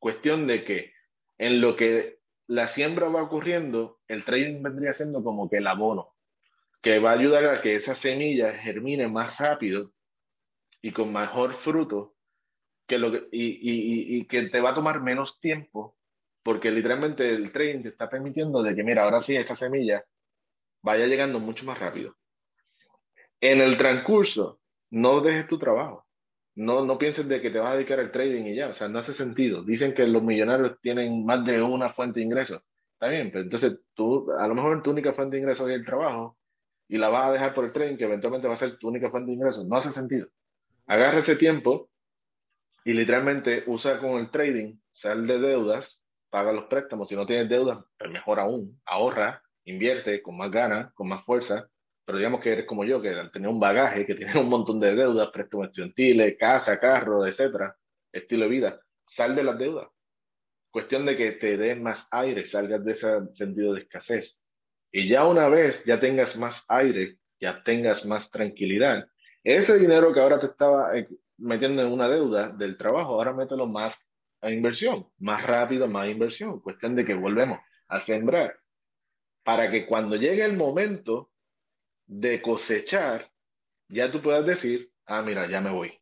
[0.00, 0.92] Cuestión de que
[1.38, 6.14] en lo que la siembra va ocurriendo, el trading vendría siendo como que el abono,
[6.82, 9.92] que va a ayudar a que esa semilla germine más rápido
[10.80, 12.14] y con mejor fruto
[12.86, 15.96] que lo que, y, y, que te va a tomar menos tiempo
[16.42, 20.04] porque literalmente el trading te está permitiendo de que, mira, ahora sí esa semilla
[20.82, 22.16] vaya llegando mucho más rápido.
[23.40, 24.60] En el transcurso,
[24.90, 26.06] no dejes tu trabajo.
[26.54, 28.88] No, no pienses de que te vas a dedicar al trading y ya, o sea,
[28.88, 29.62] no hace sentido.
[29.62, 32.62] Dicen que los millonarios tienen más de una fuente de ingresos.
[33.02, 35.84] Está bien, pero entonces tú, a lo mejor tu única fuente de ingresos es el
[35.84, 36.38] trabajo
[36.86, 39.10] y la vas a dejar por el trading, que eventualmente va a ser tu única
[39.10, 39.66] fuente de ingresos.
[39.66, 40.28] No hace sentido.
[40.86, 41.90] Agarra ese tiempo
[42.84, 46.00] y literalmente usa con el trading, sal de deudas,
[46.30, 47.08] paga los préstamos.
[47.08, 51.68] Si no tienes deudas, pues mejor aún, ahorra, invierte con más ganas, con más fuerza.
[52.04, 54.78] Pero digamos que eres como yo, que al tener un bagaje, que tiene un montón
[54.78, 57.76] de deudas, préstamos estudiantiles, casa, carro, etcétera,
[58.12, 59.88] estilo de vida, sal de las deudas.
[60.72, 64.36] Cuestión de que te den más aire, salgas de ese sentido de escasez.
[64.90, 69.06] Y ya una vez ya tengas más aire, ya tengas más tranquilidad,
[69.44, 71.08] ese dinero que ahora te estaba eh,
[71.38, 73.98] metiendo en una deuda del trabajo, ahora mételo más
[74.40, 76.60] a inversión, más rápido, más inversión.
[76.60, 77.58] Cuestión de que volvemos
[77.88, 78.58] a sembrar
[79.44, 81.30] para que cuando llegue el momento
[82.06, 83.30] de cosechar,
[83.88, 86.01] ya tú puedas decir, ah, mira, ya me voy.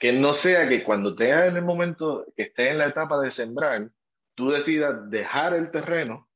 [0.00, 3.30] Que no sea que cuando te en el momento que estés en la etapa de
[3.30, 3.90] sembrar,
[4.34, 6.28] tú decidas dejar el terreno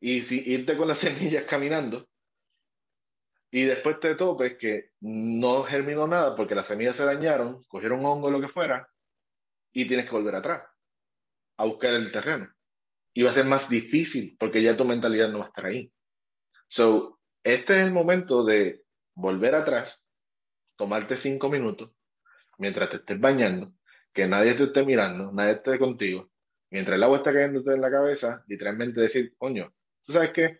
[0.00, 2.08] y si, irte con las semillas caminando
[3.54, 8.30] y después te topes que no germinó nada porque las semillas se dañaron, cogieron hongo
[8.30, 8.88] lo que fuera,
[9.74, 10.62] y tienes que volver atrás
[11.58, 12.50] a buscar el terreno.
[13.14, 15.92] Y va a ser más difícil porque ya tu mentalidad no va a estar ahí.
[16.68, 20.02] So, este es el momento de volver atrás,
[20.76, 21.90] tomarte cinco minutos,
[22.62, 23.74] mientras te estés bañando,
[24.14, 26.30] que nadie te esté mirando, nadie esté contigo,
[26.70, 30.58] mientras el agua está cayéndote en la cabeza, literalmente decir, coño, ¿tú sabes qué?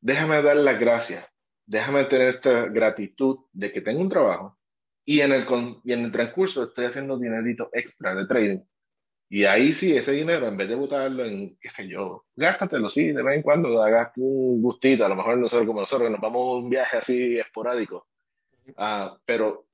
[0.00, 1.26] Déjame dar las gracias
[1.66, 4.56] déjame tener esta gratitud de que tengo un trabajo
[5.04, 5.46] y en el,
[5.84, 8.60] y en el transcurso estoy haciendo dinerito extra de trading.
[9.28, 13.10] Y ahí sí, ese dinero, en vez de botarlo en, qué sé yo, gástatelo, sí,
[13.10, 16.40] de vez en cuando hagas un gustito, a lo mejor nosotros como nosotros, nos vamos
[16.40, 18.06] a un viaje así esporádico,
[18.68, 19.65] uh, pero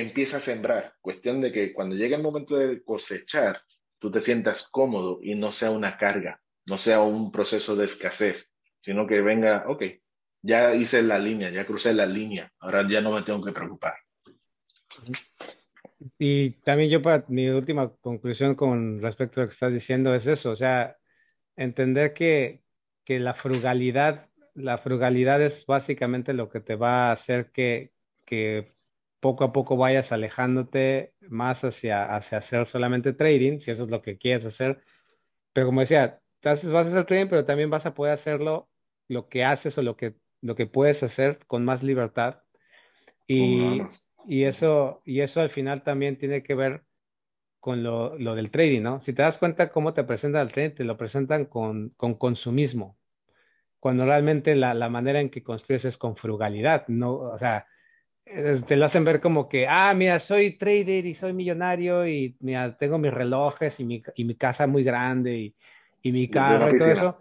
[0.00, 0.92] empieza a sembrar.
[1.00, 3.62] Cuestión de que cuando llegue el momento de cosechar,
[3.98, 8.50] tú te sientas cómodo y no sea una carga, no sea un proceso de escasez,
[8.80, 9.82] sino que venga, ok,
[10.42, 13.94] ya hice la línea, ya crucé la línea, ahora ya no me tengo que preocupar.
[16.18, 20.26] Y también yo para mi última conclusión con respecto a lo que estás diciendo es
[20.26, 20.96] eso, o sea,
[21.56, 22.60] entender que,
[23.04, 27.92] que la frugalidad, la frugalidad es básicamente lo que te va a hacer que,
[28.26, 28.75] que
[29.20, 34.02] poco a poco vayas alejándote más hacia, hacia hacer solamente trading, si eso es lo
[34.02, 34.80] que quieres hacer.
[35.52, 38.68] Pero como decía, vas a hacer trading, pero también vas a poder hacerlo
[39.08, 40.14] lo que haces o lo que
[40.46, 42.42] lo que puedes hacer con más libertad.
[43.26, 43.82] Y,
[44.26, 46.84] y, eso, y eso al final también tiene que ver
[47.58, 49.00] con lo, lo, del trading, ¿no?
[49.00, 52.96] Si te das cuenta cómo te presentan el trading, te lo presentan con, con consumismo,
[53.80, 57.14] cuando realmente la, la, manera en que construyes es con frugalidad, ¿no?
[57.14, 57.66] O sea,
[58.26, 62.76] te lo hacen ver como que, ah, mira, soy trader y soy millonario y mira,
[62.76, 65.54] tengo mis relojes y mi, y mi casa muy grande y,
[66.02, 67.18] y mi carro y todo eso.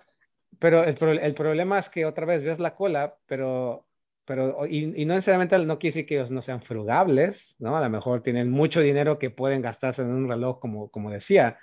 [0.57, 3.85] Pero el, el, problema es que otra vez ves la cola, pero,
[4.25, 7.77] pero y, y, no necesariamente no quiere decir que ellos no sean frugables, ¿no?
[7.77, 11.59] A lo mejor tienen mucho dinero que pueden gastarse en un reloj, como, como decía,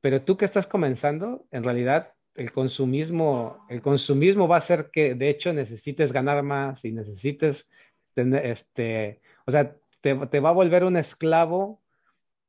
[0.00, 5.14] pero tú que estás comenzando, en realidad el consumismo, el consumismo va a hacer que
[5.14, 7.70] de hecho necesites ganar más y necesites
[8.16, 11.80] este, o sea, te, te va a volver un esclavo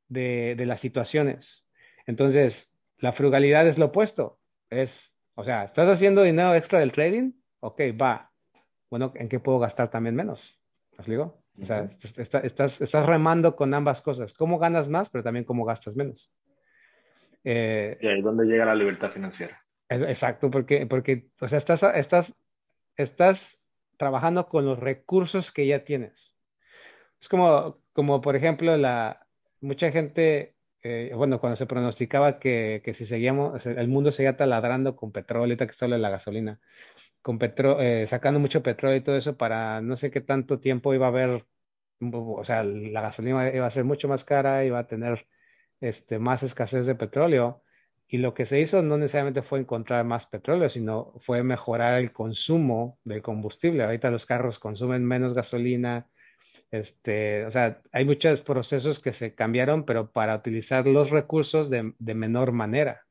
[0.08, 1.64] de, de las situaciones.
[2.06, 4.38] Entonces, la frugalidad es lo opuesto,
[4.70, 7.32] es o sea, ¿estás haciendo dinero extra del trading?
[7.60, 8.30] Ok, va.
[8.88, 10.58] Bueno, ¿en qué puedo gastar también menos?
[10.96, 11.42] ¿Os digo?
[11.60, 14.32] O sea, estás, estás remando con ambas cosas.
[14.34, 16.30] ¿Cómo ganas más, pero también cómo gastas menos?
[17.42, 19.60] Eh, y ahí es donde llega la libertad financiera.
[19.88, 22.32] exacto, porque, porque o sea, estás, estás,
[22.96, 23.60] estás
[23.96, 26.34] trabajando con los recursos que ya tienes.
[27.20, 29.26] Es como, como por ejemplo, la,
[29.60, 34.96] mucha gente, eh, bueno, cuando se pronosticaba que, que, si seguíamos, el mundo seguía taladrando
[34.96, 36.60] con petróleo, ahorita que sale la gasolina,
[37.22, 40.94] con petro, eh, sacando mucho petróleo y todo eso para no sé qué tanto tiempo
[40.94, 41.46] iba a haber,
[42.12, 45.26] o sea, la gasolina iba a ser mucho más cara, iba a tener
[45.80, 47.63] este, más escasez de petróleo.
[48.14, 52.12] Y lo que se hizo no necesariamente fue encontrar más petróleo, sino fue mejorar el
[52.12, 53.82] consumo del combustible.
[53.82, 56.06] Ahorita los carros consumen menos gasolina.
[56.70, 61.92] Este, o sea, hay muchos procesos que se cambiaron, pero para utilizar los recursos de,
[61.98, 63.04] menor manera.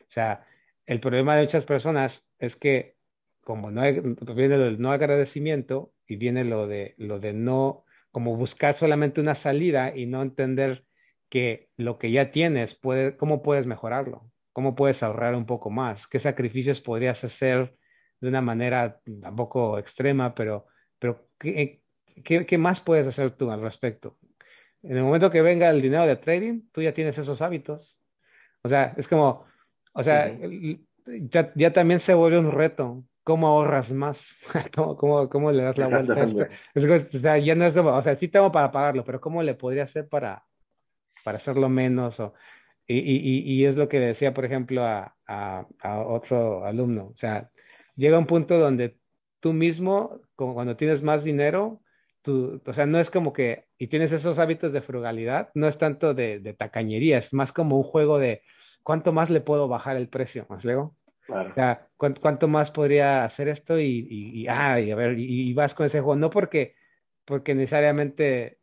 [0.00, 0.46] O sea,
[0.86, 2.96] el problema de muchas personas es que
[3.44, 4.00] como no hay,
[4.34, 9.20] viene lo del no agradecimiento y viene lo de, lo de no, como buscar solamente
[9.20, 10.86] una salida y no entender
[11.28, 14.30] que lo que ya tienes, puede, ¿cómo puedes mejorarlo?
[14.58, 16.08] ¿Cómo puedes ahorrar un poco más?
[16.08, 17.76] ¿Qué sacrificios podrías hacer
[18.20, 20.66] de una manera tampoco extrema, pero,
[20.98, 21.80] pero ¿qué,
[22.24, 24.16] qué, qué más puedes hacer tú al respecto?
[24.82, 28.00] En el momento que venga el dinero de trading, tú ya tienes esos hábitos.
[28.62, 29.44] O sea, es como,
[29.92, 30.36] o sea,
[31.06, 34.26] ya, ya, también se vuelve un reto ¿cómo ahorras más?
[34.74, 36.46] ¿Cómo, cómo, cómo le das la vuelta a esto?
[37.14, 39.54] O sea, ya no es como, o sea, sí tengo para pagarlo, pero ¿cómo le
[39.54, 40.42] podría hacer para,
[41.22, 42.18] para hacerlo menos?
[42.18, 42.34] O,
[42.88, 47.08] y, y, y es lo que decía, por ejemplo, a, a, a, otro alumno.
[47.12, 47.50] O sea,
[47.96, 48.96] llega un punto donde
[49.40, 51.82] tú mismo, como cuando tienes más dinero,
[52.22, 55.76] tú, o sea, no es como que, y tienes esos hábitos de frugalidad, no es
[55.78, 58.42] tanto de, de tacañería, es más como un juego de
[58.82, 60.96] cuánto más le puedo bajar el precio, ¿más luego?
[61.28, 63.78] O sea, ¿cuánto, más podría hacer esto?
[63.78, 66.16] Y, y, ah, a ver, y, vas con ese juego.
[66.16, 66.74] No porque,
[67.26, 68.60] porque necesariamente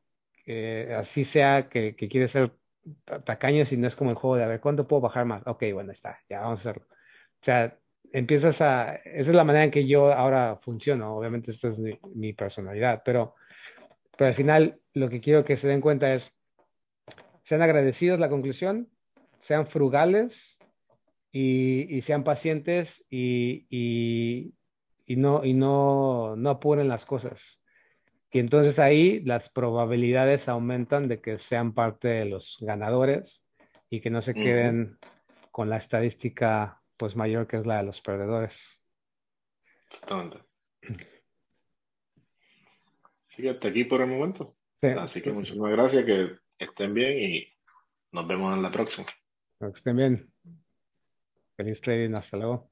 [0.48, 2.52] eh, así sea que, que quieres ser
[3.26, 5.46] tacaño, sino es como el juego de a ver, ¿cuánto puedo bajar más?
[5.46, 6.88] Ok, bueno, está, ya vamos a hacerlo.
[6.90, 7.78] O sea,
[8.12, 11.16] empiezas a, esa es la manera en que yo ahora funciono.
[11.18, 13.36] Obviamente, esta es mi, mi personalidad, pero,
[14.18, 16.34] pero al final lo que quiero que se den cuenta es,
[17.44, 18.90] sean agradecidos, la conclusión,
[19.40, 20.58] sean frugales
[21.32, 23.68] y, sean pacientes y,
[25.06, 27.62] y, no, y no, no apuren las cosas.
[28.36, 33.42] Y entonces ahí las probabilidades aumentan de que sean parte de los ganadores
[33.90, 34.98] y que no se queden
[35.52, 38.78] con la estadística pues mayor que es la de los perdedores.
[43.38, 44.58] Fíjate aquí por el momento.
[44.82, 47.48] Así que muchísimas gracias, que estén bien y
[48.12, 49.08] nos vemos en la próxima.
[49.62, 50.30] Que estén bien.
[51.56, 52.70] Feliz trading, hasta luego.